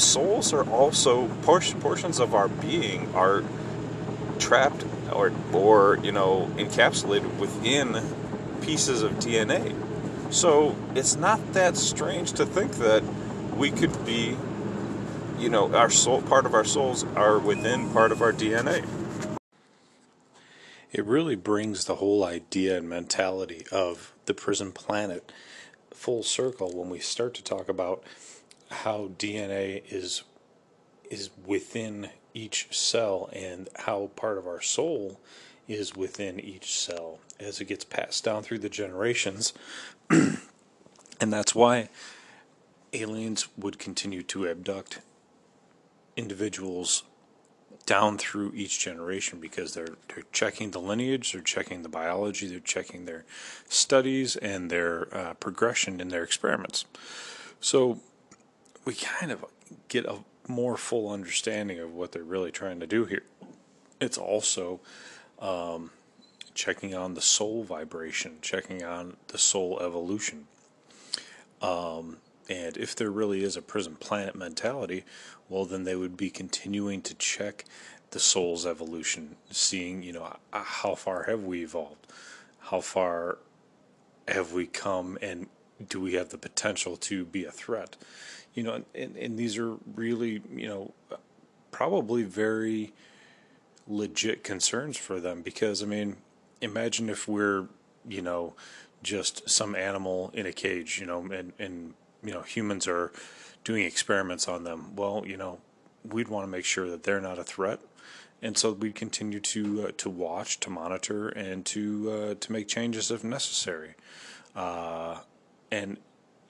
souls 0.00 0.52
are 0.52 0.68
also 0.68 1.28
portions 1.42 2.18
of 2.18 2.34
our 2.34 2.48
being 2.48 3.14
are 3.14 3.44
trapped 4.38 4.84
or 5.12 5.32
or 5.52 5.98
you 6.02 6.12
know 6.12 6.50
encapsulated 6.56 7.38
within 7.38 8.02
pieces 8.62 9.02
of 9.02 9.12
DNA. 9.14 9.74
So 10.32 10.76
it's 10.94 11.16
not 11.16 11.54
that 11.54 11.76
strange 11.76 12.32
to 12.34 12.46
think 12.46 12.72
that 12.76 13.02
we 13.56 13.70
could 13.70 14.04
be, 14.04 14.36
you 15.38 15.48
know, 15.48 15.74
our 15.74 15.90
soul 15.90 16.22
part 16.22 16.46
of 16.46 16.54
our 16.54 16.64
souls 16.64 17.04
are 17.16 17.38
within 17.38 17.90
part 17.90 18.12
of 18.12 18.22
our 18.22 18.32
DNA. 18.32 18.86
It 20.92 21.04
really 21.04 21.36
brings 21.36 21.84
the 21.84 21.96
whole 21.96 22.24
idea 22.24 22.78
and 22.78 22.88
mentality 22.88 23.64
of 23.72 24.12
the 24.26 24.34
prison 24.34 24.72
planet 24.72 25.32
full 25.92 26.22
circle 26.22 26.72
when 26.72 26.88
we 26.88 26.98
start 26.98 27.34
to 27.34 27.44
talk 27.44 27.68
about 27.68 28.02
how 28.70 29.10
DNA 29.18 29.82
is 29.88 30.22
is 31.10 31.30
within 31.44 32.08
each 32.34 32.68
cell 32.70 33.28
and 33.32 33.68
how 33.74 34.10
part 34.14 34.38
of 34.38 34.46
our 34.46 34.60
soul 34.60 35.20
is 35.66 35.96
within 35.96 36.38
each 36.38 36.78
cell 36.78 37.18
as 37.40 37.60
it 37.60 37.64
gets 37.64 37.84
passed 37.84 38.24
down 38.24 38.42
through 38.42 38.58
the 38.58 38.68
generations. 38.68 39.52
and 40.10 41.32
that's 41.32 41.54
why 41.54 41.88
aliens 42.92 43.48
would 43.56 43.78
continue 43.78 44.22
to 44.22 44.48
abduct 44.48 45.00
individuals 46.16 47.02
down 47.86 48.18
through 48.18 48.52
each 48.54 48.78
generation 48.78 49.40
because 49.40 49.74
they're 49.74 49.96
they're 50.08 50.24
checking 50.32 50.70
the 50.70 50.80
lineage, 50.80 51.32
they're 51.32 51.40
checking 51.40 51.82
the 51.82 51.88
biology, 51.88 52.46
they're 52.46 52.60
checking 52.60 53.04
their 53.04 53.24
studies 53.68 54.36
and 54.36 54.70
their 54.70 55.08
uh, 55.16 55.34
progression 55.34 56.00
in 56.00 56.08
their 56.08 56.22
experiments. 56.22 56.84
So 57.60 58.00
we 58.84 58.94
kind 58.94 59.32
of 59.32 59.44
get 59.88 60.06
a 60.06 60.18
more 60.48 60.76
full 60.76 61.10
understanding 61.10 61.78
of 61.78 61.94
what 61.94 62.12
they're 62.12 62.22
really 62.22 62.50
trying 62.50 62.80
to 62.80 62.86
do 62.86 63.04
here. 63.04 63.22
It's 64.00 64.18
also 64.18 64.80
um, 65.38 65.90
checking 66.54 66.94
on 66.94 67.14
the 67.14 67.20
soul 67.20 67.64
vibration, 67.64 68.38
checking 68.42 68.82
on 68.82 69.16
the 69.28 69.38
soul 69.38 69.78
evolution. 69.80 70.46
Um, 71.62 72.18
and 72.48 72.76
if 72.76 72.96
there 72.96 73.10
really 73.10 73.44
is 73.44 73.56
a 73.56 73.62
prison 73.62 73.96
planet 73.96 74.34
mentality, 74.34 75.04
well, 75.48 75.64
then 75.64 75.84
they 75.84 75.94
would 75.94 76.16
be 76.16 76.30
continuing 76.30 77.02
to 77.02 77.14
check 77.14 77.64
the 78.10 78.18
soul's 78.18 78.66
evolution, 78.66 79.36
seeing, 79.50 80.02
you 80.02 80.12
know, 80.12 80.36
how 80.52 80.94
far 80.94 81.24
have 81.24 81.44
we 81.44 81.62
evolved? 81.62 82.06
How 82.58 82.80
far 82.80 83.38
have 84.26 84.52
we 84.52 84.66
come 84.66 85.16
and 85.22 85.48
do 85.88 86.00
we 86.00 86.14
have 86.14 86.30
the 86.30 86.38
potential 86.38 86.96
to 86.96 87.24
be 87.24 87.44
a 87.44 87.52
threat? 87.52 87.96
You 88.54 88.62
know, 88.62 88.82
and, 88.94 89.16
and 89.16 89.38
these 89.38 89.58
are 89.58 89.76
really, 89.94 90.42
you 90.54 90.68
know, 90.68 90.92
probably 91.70 92.22
very 92.22 92.92
legit 93.86 94.44
concerns 94.44 94.96
for 94.96 95.20
them 95.20 95.42
because, 95.42 95.82
I 95.82 95.86
mean, 95.86 96.16
imagine 96.60 97.08
if 97.08 97.28
we're, 97.28 97.66
you 98.08 98.22
know, 98.22 98.54
just 99.02 99.48
some 99.48 99.74
animal 99.74 100.30
in 100.34 100.46
a 100.46 100.52
cage, 100.52 100.98
you 101.00 101.06
know, 101.06 101.22
and, 101.32 101.52
and 101.58 101.94
you 102.22 102.32
know, 102.32 102.42
humans 102.42 102.86
are 102.86 103.12
doing 103.64 103.84
experiments 103.84 104.48
on 104.48 104.64
them. 104.64 104.94
Well, 104.96 105.24
you 105.26 105.36
know, 105.36 105.60
we'd 106.04 106.28
want 106.28 106.44
to 106.44 106.50
make 106.50 106.64
sure 106.64 106.88
that 106.90 107.04
they're 107.04 107.20
not 107.20 107.38
a 107.38 107.44
threat. 107.44 107.80
And 108.42 108.56
so 108.56 108.72
we'd 108.72 108.94
continue 108.94 109.38
to 109.40 109.88
uh, 109.88 109.90
to 109.98 110.08
watch, 110.08 110.60
to 110.60 110.70
monitor, 110.70 111.28
and 111.28 111.64
to 111.66 112.10
uh, 112.10 112.34
to 112.40 112.52
make 112.52 112.68
changes 112.68 113.10
if 113.10 113.22
necessary. 113.22 113.94
Uh, 114.56 115.18
and 115.70 115.98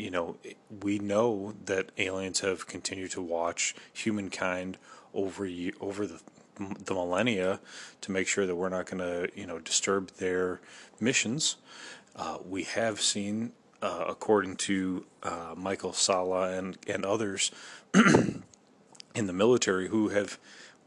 you 0.01 0.11
know, 0.11 0.37
we 0.83 0.99
know 0.99 1.55
that 1.67 1.93
aliens 1.99 2.41
have 2.41 2.67
continued 2.67 3.11
to 3.13 3.23
watch 3.23 3.75
humankind 3.93 4.79
over 5.13 5.49
over 5.81 6.07
the 6.07 6.21
the 6.59 6.95
millennia 6.95 7.59
to 8.03 8.13
make 8.13 8.29
sure 8.29 8.47
that 8.47 8.55
we're 8.55 8.69
not 8.69 8.85
going 8.85 8.99
to, 8.99 9.31
you 9.39 9.47
know, 9.47 9.59
disturb 9.59 10.11
their 10.17 10.61
missions. 11.01 11.57
Uh, 12.15 12.37
we 12.47 12.65
have 12.65 13.01
seen, 13.01 13.53
uh, 13.81 14.05
according 14.09 14.57
to 14.57 15.07
uh, 15.23 15.55
Michael 15.57 15.93
Salla 15.93 16.53
and 16.57 16.77
and 16.87 17.05
others 17.05 17.51
in 17.95 19.27
the 19.27 19.33
military, 19.33 19.89
who 19.89 20.09
have 20.09 20.39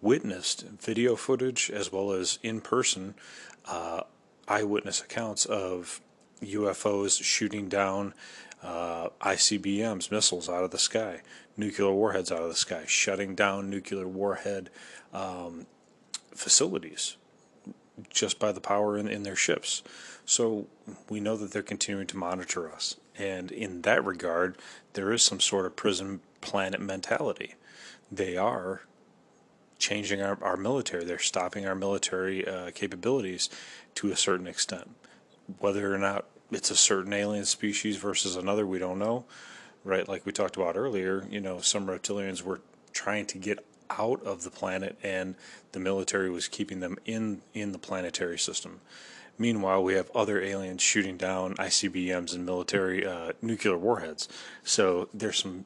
witnessed 0.01 0.65
video 0.81 1.15
footage 1.15 1.71
as 1.71 1.91
well 1.91 2.11
as 2.11 2.39
in 2.43 2.61
person 2.61 3.15
uh, 3.65 4.01
eyewitness 4.47 5.01
accounts 5.01 5.45
of 5.45 6.01
UFOs 6.41 7.23
shooting 7.23 7.69
down 7.69 8.13
uh, 8.63 9.09
ICBMs, 9.21 10.11
missiles 10.11 10.49
out 10.49 10.63
of 10.63 10.71
the 10.71 10.79
sky, 10.79 11.21
nuclear 11.57 11.91
warheads 11.91 12.31
out 12.31 12.41
of 12.41 12.49
the 12.49 12.55
sky, 12.55 12.83
shutting 12.87 13.35
down 13.35 13.69
nuclear 13.69 14.07
warhead 14.07 14.69
um, 15.13 15.65
facilities 16.31 17.17
just 18.09 18.39
by 18.39 18.51
the 18.51 18.61
power 18.61 18.97
in, 18.97 19.07
in 19.07 19.23
their 19.23 19.35
ships. 19.35 19.83
So 20.25 20.67
we 21.09 21.19
know 21.19 21.35
that 21.37 21.51
they're 21.51 21.61
continuing 21.61 22.07
to 22.07 22.17
monitor 22.17 22.71
us. 22.71 22.95
And 23.15 23.51
in 23.51 23.81
that 23.83 24.03
regard, 24.03 24.57
there 24.93 25.11
is 25.11 25.21
some 25.21 25.39
sort 25.39 25.65
of 25.65 25.75
prison 25.75 26.21
planet 26.41 26.81
mentality. 26.81 27.55
They 28.11 28.37
are 28.37 28.81
changing 29.77 30.21
our, 30.21 30.37
our 30.41 30.57
military, 30.57 31.03
they're 31.03 31.19
stopping 31.19 31.67
our 31.67 31.75
military 31.75 32.47
uh, 32.47 32.71
capabilities 32.73 33.49
to 33.95 34.11
a 34.11 34.15
certain 34.15 34.47
extent. 34.47 34.89
Whether 35.59 35.93
or 35.93 35.97
not 35.97 36.25
it's 36.55 36.71
a 36.71 36.75
certain 36.75 37.13
alien 37.13 37.45
species 37.45 37.97
versus 37.97 38.35
another 38.35 38.65
we 38.65 38.79
don't 38.79 38.99
know 38.99 39.25
right? 39.83 40.07
Like 40.07 40.25
we 40.25 40.31
talked 40.31 40.55
about 40.55 40.77
earlier 40.77 41.25
you 41.29 41.39
know 41.39 41.59
some 41.59 41.87
reptilians 41.87 42.41
were 42.41 42.61
trying 42.93 43.25
to 43.27 43.37
get 43.37 43.65
out 43.89 44.23
of 44.23 44.43
the 44.43 44.49
planet 44.49 44.97
and 45.03 45.35
the 45.71 45.79
military 45.79 46.29
was 46.29 46.47
keeping 46.47 46.79
them 46.79 46.97
in 47.05 47.41
in 47.53 47.71
the 47.71 47.79
planetary 47.79 48.39
system. 48.39 48.81
Meanwhile 49.37 49.83
we 49.83 49.95
have 49.95 50.11
other 50.11 50.41
aliens 50.41 50.81
shooting 50.81 51.17
down 51.17 51.55
ICBMs 51.55 52.33
and 52.33 52.45
military 52.45 53.05
uh, 53.05 53.33
nuclear 53.41 53.77
warheads. 53.77 54.29
So 54.63 55.09
there's 55.13 55.39
some 55.39 55.65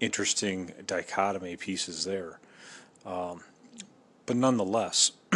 interesting 0.00 0.72
dichotomy 0.86 1.56
pieces 1.56 2.04
there. 2.04 2.38
Um, 3.04 3.40
but 4.26 4.36
nonetheless 4.36 5.12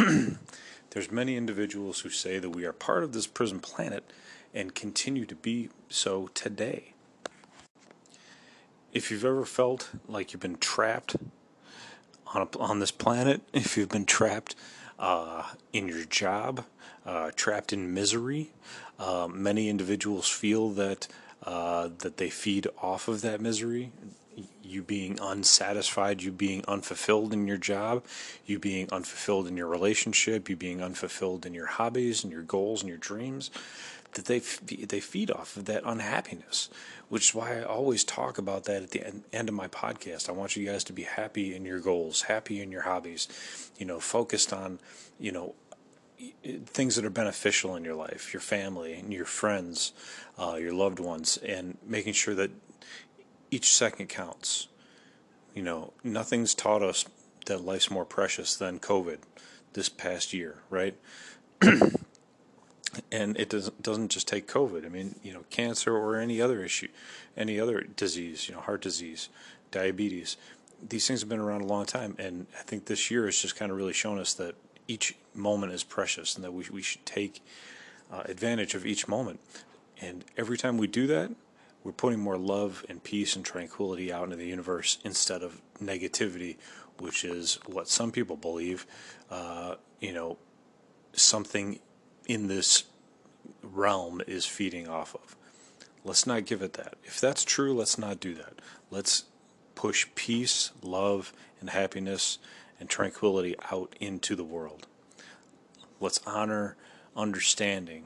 there's 0.90 1.10
many 1.10 1.36
individuals 1.36 2.00
who 2.00 2.10
say 2.10 2.38
that 2.38 2.50
we 2.50 2.64
are 2.64 2.72
part 2.72 3.02
of 3.02 3.12
this 3.12 3.26
prison 3.26 3.60
planet 3.60 4.04
and 4.54 4.74
continue 4.74 5.24
to 5.26 5.34
be 5.34 5.68
so 5.88 6.28
today. 6.34 6.94
If 8.92 9.10
you've 9.10 9.24
ever 9.24 9.44
felt 9.44 9.90
like 10.08 10.32
you've 10.32 10.42
been 10.42 10.58
trapped 10.58 11.16
on, 12.34 12.48
a, 12.52 12.58
on 12.58 12.80
this 12.80 12.90
planet, 12.90 13.42
if 13.52 13.76
you've 13.76 13.88
been 13.88 14.06
trapped 14.06 14.54
uh, 14.98 15.44
in 15.72 15.88
your 15.88 16.04
job, 16.04 16.64
uh, 17.06 17.30
trapped 17.34 17.72
in 17.72 17.94
misery, 17.94 18.50
uh, 18.98 19.28
many 19.32 19.68
individuals 19.68 20.28
feel 20.28 20.70
that 20.70 21.08
uh, 21.42 21.88
that 22.00 22.18
they 22.18 22.28
feed 22.28 22.66
off 22.82 23.08
of 23.08 23.22
that 23.22 23.40
misery. 23.40 23.92
You 24.62 24.82
being 24.82 25.18
unsatisfied, 25.20 26.22
you 26.22 26.30
being 26.30 26.62
unfulfilled 26.68 27.32
in 27.32 27.46
your 27.46 27.56
job, 27.56 28.04
you 28.44 28.58
being 28.58 28.92
unfulfilled 28.92 29.48
in 29.48 29.56
your 29.56 29.66
relationship, 29.66 30.50
you 30.50 30.56
being 30.56 30.82
unfulfilled 30.82 31.46
in 31.46 31.54
your 31.54 31.66
hobbies 31.66 32.22
and 32.22 32.32
your 32.32 32.42
goals 32.42 32.82
and 32.82 32.90
your 32.90 32.98
dreams 32.98 33.50
that 34.14 34.26
they 34.26 34.38
they 34.38 35.00
feed 35.00 35.30
off 35.30 35.56
of 35.56 35.66
that 35.66 35.82
unhappiness, 35.84 36.68
which 37.08 37.30
is 37.30 37.34
why 37.34 37.58
I 37.58 37.62
always 37.62 38.04
talk 38.04 38.38
about 38.38 38.64
that 38.64 38.82
at 38.82 38.90
the 38.90 39.04
end, 39.32 39.48
of 39.48 39.54
my 39.54 39.68
podcast. 39.68 40.28
I 40.28 40.32
want 40.32 40.56
you 40.56 40.66
guys 40.66 40.84
to 40.84 40.92
be 40.92 41.02
happy 41.02 41.54
in 41.54 41.64
your 41.64 41.80
goals, 41.80 42.22
happy 42.22 42.60
in 42.60 42.70
your 42.70 42.82
hobbies, 42.82 43.28
you 43.78 43.86
know, 43.86 44.00
focused 44.00 44.52
on, 44.52 44.78
you 45.18 45.32
know, 45.32 45.54
things 46.66 46.96
that 46.96 47.04
are 47.04 47.10
beneficial 47.10 47.76
in 47.76 47.84
your 47.84 47.94
life, 47.94 48.32
your 48.32 48.40
family 48.40 48.94
and 48.94 49.12
your 49.12 49.24
friends, 49.24 49.92
uh, 50.38 50.56
your 50.60 50.72
loved 50.72 51.00
ones, 51.00 51.36
and 51.38 51.78
making 51.86 52.12
sure 52.12 52.34
that 52.34 52.50
each 53.50 53.72
second 53.72 54.08
counts. 54.08 54.68
You 55.54 55.62
know, 55.62 55.92
nothing's 56.04 56.54
taught 56.54 56.82
us 56.82 57.04
that 57.46 57.64
life's 57.64 57.90
more 57.90 58.04
precious 58.04 58.54
than 58.54 58.78
COVID 58.78 59.18
this 59.72 59.88
past 59.88 60.32
year, 60.32 60.58
right? 60.68 60.96
and 63.10 63.36
it 63.38 63.48
doesn't 63.48 63.82
doesn't 63.82 64.08
just 64.10 64.28
take 64.28 64.46
COVID. 64.46 64.84
I 64.84 64.88
mean, 64.88 65.16
you 65.22 65.32
know, 65.32 65.44
cancer 65.50 65.96
or 65.96 66.16
any 66.16 66.40
other 66.40 66.64
issue, 66.64 66.88
any 67.36 67.60
other 67.60 67.80
disease, 67.82 68.48
you 68.48 68.54
know, 68.54 68.60
heart 68.60 68.82
disease, 68.82 69.28
diabetes. 69.70 70.36
These 70.86 71.06
things 71.06 71.20
have 71.20 71.28
been 71.28 71.40
around 71.40 71.60
a 71.60 71.66
long 71.66 71.84
time, 71.84 72.16
and 72.18 72.46
I 72.58 72.62
think 72.62 72.86
this 72.86 73.10
year 73.10 73.26
has 73.26 73.38
just 73.38 73.54
kind 73.56 73.70
of 73.70 73.76
really 73.76 73.92
shown 73.92 74.18
us 74.18 74.32
that 74.34 74.54
each 74.88 75.14
moment 75.34 75.72
is 75.72 75.84
precious, 75.84 76.34
and 76.34 76.44
that 76.44 76.52
we 76.52 76.64
we 76.72 76.82
should 76.82 77.04
take 77.06 77.42
uh, 78.12 78.22
advantage 78.24 78.74
of 78.74 78.86
each 78.86 79.06
moment. 79.06 79.40
And 80.00 80.24
every 80.36 80.56
time 80.56 80.78
we 80.78 80.86
do 80.86 81.06
that, 81.08 81.30
we're 81.84 81.92
putting 81.92 82.18
more 82.18 82.38
love 82.38 82.84
and 82.88 83.02
peace 83.04 83.36
and 83.36 83.44
tranquility 83.44 84.12
out 84.12 84.24
into 84.24 84.36
the 84.36 84.46
universe 84.46 84.98
instead 85.04 85.42
of 85.42 85.60
negativity, 85.82 86.56
which 86.98 87.24
is 87.24 87.58
what 87.66 87.88
some 87.88 88.10
people 88.10 88.36
believe. 88.36 88.86
Uh, 89.30 89.76
you 90.00 90.12
know, 90.12 90.38
something 91.12 91.78
in 92.30 92.46
this 92.46 92.84
realm 93.60 94.22
is 94.24 94.46
feeding 94.46 94.86
off 94.86 95.16
of. 95.16 95.34
Let's 96.04 96.28
not 96.28 96.46
give 96.46 96.62
it 96.62 96.74
that. 96.74 96.94
If 97.02 97.20
that's 97.20 97.44
true, 97.44 97.74
let's 97.74 97.98
not 97.98 98.20
do 98.20 98.34
that. 98.34 98.60
Let's 98.88 99.24
push 99.74 100.06
peace, 100.14 100.70
love, 100.80 101.32
and 101.60 101.70
happiness 101.70 102.38
and 102.78 102.88
tranquility 102.88 103.56
out 103.72 103.96
into 103.98 104.36
the 104.36 104.44
world. 104.44 104.86
Let's 105.98 106.20
honor 106.24 106.76
understanding 107.16 108.04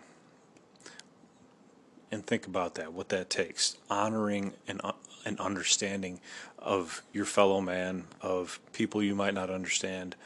and 2.11 2.27
think 2.27 2.47
about 2.47 2.77
that, 2.77 2.95
what 2.95 3.11
that 3.11 3.29
takes. 3.29 3.77
Honoring 3.91 4.55
and, 4.67 4.81
uh, 4.83 4.93
and 5.27 5.39
understanding 5.39 6.19
of 6.59 7.03
your 7.13 7.27
fellow 7.27 7.61
man, 7.61 8.05
of 8.23 8.59
people 8.73 9.03
you 9.03 9.15
might 9.15 9.35
not 9.35 9.51
understand, 9.51 10.17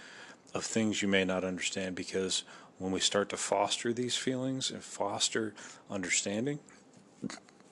of 0.54 0.62
things 0.62 1.02
you 1.02 1.08
may 1.08 1.24
not 1.24 1.42
understand, 1.42 1.96
because 1.96 2.44
when 2.78 2.92
we 2.92 3.00
start 3.00 3.28
to 3.30 3.36
foster 3.36 3.92
these 3.92 4.16
feelings 4.16 4.70
and 4.70 4.82
foster 4.82 5.54
understanding, 5.90 6.60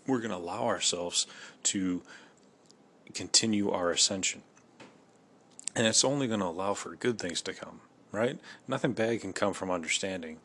we're 0.07 0.19
going 0.19 0.31
to 0.31 0.37
allow 0.37 0.65
ourselves 0.65 1.27
to 1.65 2.03
continue 3.15 3.71
our 3.71 3.91
ascension. 3.91 4.43
And 5.75 5.87
it's 5.87 6.05
only 6.05 6.27
going 6.27 6.41
to 6.41 6.47
allow 6.47 6.75
for 6.75 6.95
good 6.97 7.19
things 7.19 7.43
to 7.43 7.53
come, 7.53 7.81
right? 8.11 8.39
Nothing 8.67 8.93
bad 8.93 9.21
can 9.21 9.33
come 9.33 9.53
from 9.53 9.71
understanding 9.71 10.39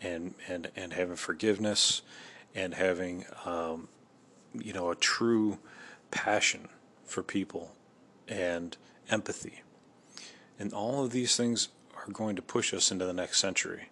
and, 0.00 0.34
and, 0.48 0.70
and 0.76 0.92
having 0.92 1.16
forgiveness 1.16 2.02
and 2.54 2.74
having, 2.74 3.24
um, 3.44 3.88
you 4.54 4.72
know, 4.72 4.90
a 4.90 4.96
true 4.96 5.58
passion 6.10 6.68
for 7.04 7.22
people 7.22 7.74
and 8.28 8.76
empathy. 9.10 9.62
And 10.58 10.72
all 10.72 11.04
of 11.04 11.12
these 11.12 11.36
things 11.36 11.68
are 11.96 12.12
going 12.12 12.36
to 12.36 12.42
push 12.42 12.74
us 12.74 12.90
into 12.90 13.06
the 13.06 13.12
next 13.12 13.38
century. 13.38 13.88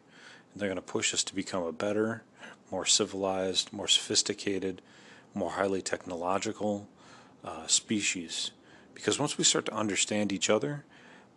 They're 0.54 0.68
going 0.68 0.76
to 0.76 0.82
push 0.82 1.14
us 1.14 1.24
to 1.24 1.34
become 1.34 1.62
a 1.62 1.72
better, 1.72 2.22
more 2.70 2.86
civilized, 2.86 3.72
more 3.72 3.88
sophisticated, 3.88 4.82
more 5.34 5.52
highly 5.52 5.82
technological 5.82 6.88
uh, 7.44 7.66
species. 7.66 8.50
Because 8.94 9.18
once 9.18 9.38
we 9.38 9.44
start 9.44 9.66
to 9.66 9.74
understand 9.74 10.32
each 10.32 10.50
other, 10.50 10.84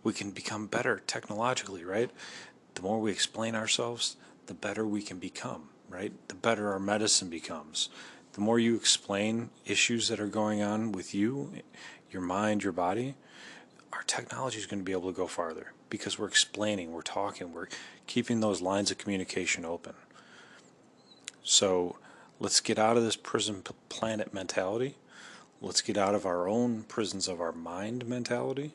we 0.04 0.14
can 0.14 0.32
become 0.32 0.68
better 0.68 1.02
technologically, 1.08 1.84
right? 1.84 2.12
The 2.76 2.82
more 2.82 3.00
we 3.00 3.12
explain 3.12 3.56
ourselves, 3.56 4.18
the 4.48 4.54
better 4.54 4.86
we 4.86 5.02
can 5.02 5.20
become, 5.20 5.70
right? 5.90 6.12
The 6.28 6.36
better 6.36 6.72
our 6.72 6.80
medicine 6.80 7.30
becomes. 7.30 7.90
The 8.34 8.42
more 8.42 8.60
you 8.60 8.76
explain 8.76 9.52
issues 9.66 10.08
that 10.08 10.20
are 10.20 10.28
going 10.28 10.62
on 10.62 10.92
with 10.92 11.14
you, 11.14 11.52
your 12.12 12.22
mind, 12.22 12.64
your 12.64 12.74
body, 12.74 13.16
our 13.94 14.04
technology 14.04 14.58
is 14.58 14.66
going 14.66 14.80
to 14.80 14.86
be 14.86 14.92
able 14.92 15.12
to 15.12 15.16
go 15.16 15.28
farther 15.28 15.72
because 15.90 16.18
we're 16.18 16.28
explaining, 16.28 16.92
we're 16.92 17.02
talking, 17.02 17.54
we're 17.54 17.68
keeping 18.08 18.40
those 18.40 18.62
lines 18.62 18.90
of 18.92 18.98
communication 18.98 19.64
open. 19.64 19.94
So 21.44 21.98
let's 22.40 22.60
get 22.60 22.80
out 22.80 22.98
of 22.98 23.04
this 23.04 23.16
prison 23.16 23.64
planet 23.90 24.34
mentality. 24.34 24.96
Let's 25.62 25.82
get 25.82 25.98
out 25.98 26.16
of 26.16 26.26
our 26.26 26.48
own 26.48 26.84
prisons 26.84 27.28
of 27.28 27.40
our 27.40 27.52
mind 27.52 28.08
mentality 28.08 28.72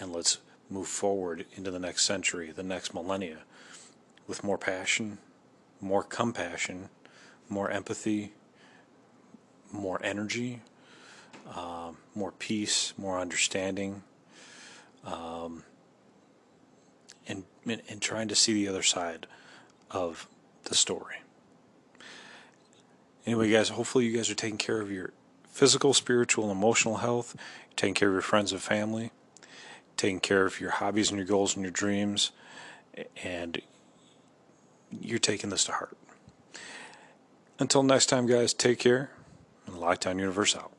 and 0.00 0.12
let's 0.12 0.38
move 0.70 0.88
forward 0.88 1.44
into 1.54 1.70
the 1.70 1.78
next 1.78 2.04
century, 2.04 2.50
the 2.50 2.62
next 2.62 2.94
millennia, 2.94 3.38
with 4.26 4.44
more 4.44 4.58
passion, 4.58 5.18
more 5.80 6.02
compassion, 6.02 6.88
more 7.48 7.70
empathy, 7.70 8.32
more 9.72 10.00
energy, 10.02 10.60
uh, 11.54 11.92
more 12.14 12.32
peace, 12.32 12.94
more 12.96 13.18
understanding, 13.18 14.02
um, 15.04 15.64
and, 17.26 17.44
and 17.66 18.00
trying 18.00 18.28
to 18.28 18.34
see 18.34 18.52
the 18.52 18.68
other 18.68 18.82
side 18.82 19.26
of 19.90 20.28
the 20.64 20.74
story. 20.74 21.16
Anyway, 23.26 23.50
guys, 23.50 23.70
hopefully 23.70 24.06
you 24.06 24.16
guys 24.16 24.30
are 24.30 24.34
taking 24.34 24.58
care 24.58 24.80
of 24.80 24.90
your 24.90 25.12
physical, 25.48 25.92
spiritual, 25.92 26.50
emotional 26.50 26.98
health, 26.98 27.36
taking 27.76 27.94
care 27.94 28.08
of 28.08 28.14
your 28.14 28.22
friends 28.22 28.52
and 28.52 28.60
family, 28.60 29.10
taking 29.96 30.20
care 30.20 30.46
of 30.46 30.60
your 30.60 30.70
hobbies 30.70 31.10
and 31.10 31.18
your 31.18 31.26
goals 31.26 31.54
and 31.54 31.64
your 31.64 31.72
dreams, 31.72 32.30
and 33.22 33.60
you're 34.90 35.18
taking 35.18 35.50
this 35.50 35.64
to 35.64 35.72
heart. 35.72 35.96
Until 37.58 37.82
next 37.82 38.06
time, 38.06 38.26
guys, 38.26 38.54
take 38.54 38.78
care, 38.78 39.10
and 39.66 39.76
Lockdown 39.76 40.20
Universe 40.20 40.56
out. 40.56 40.72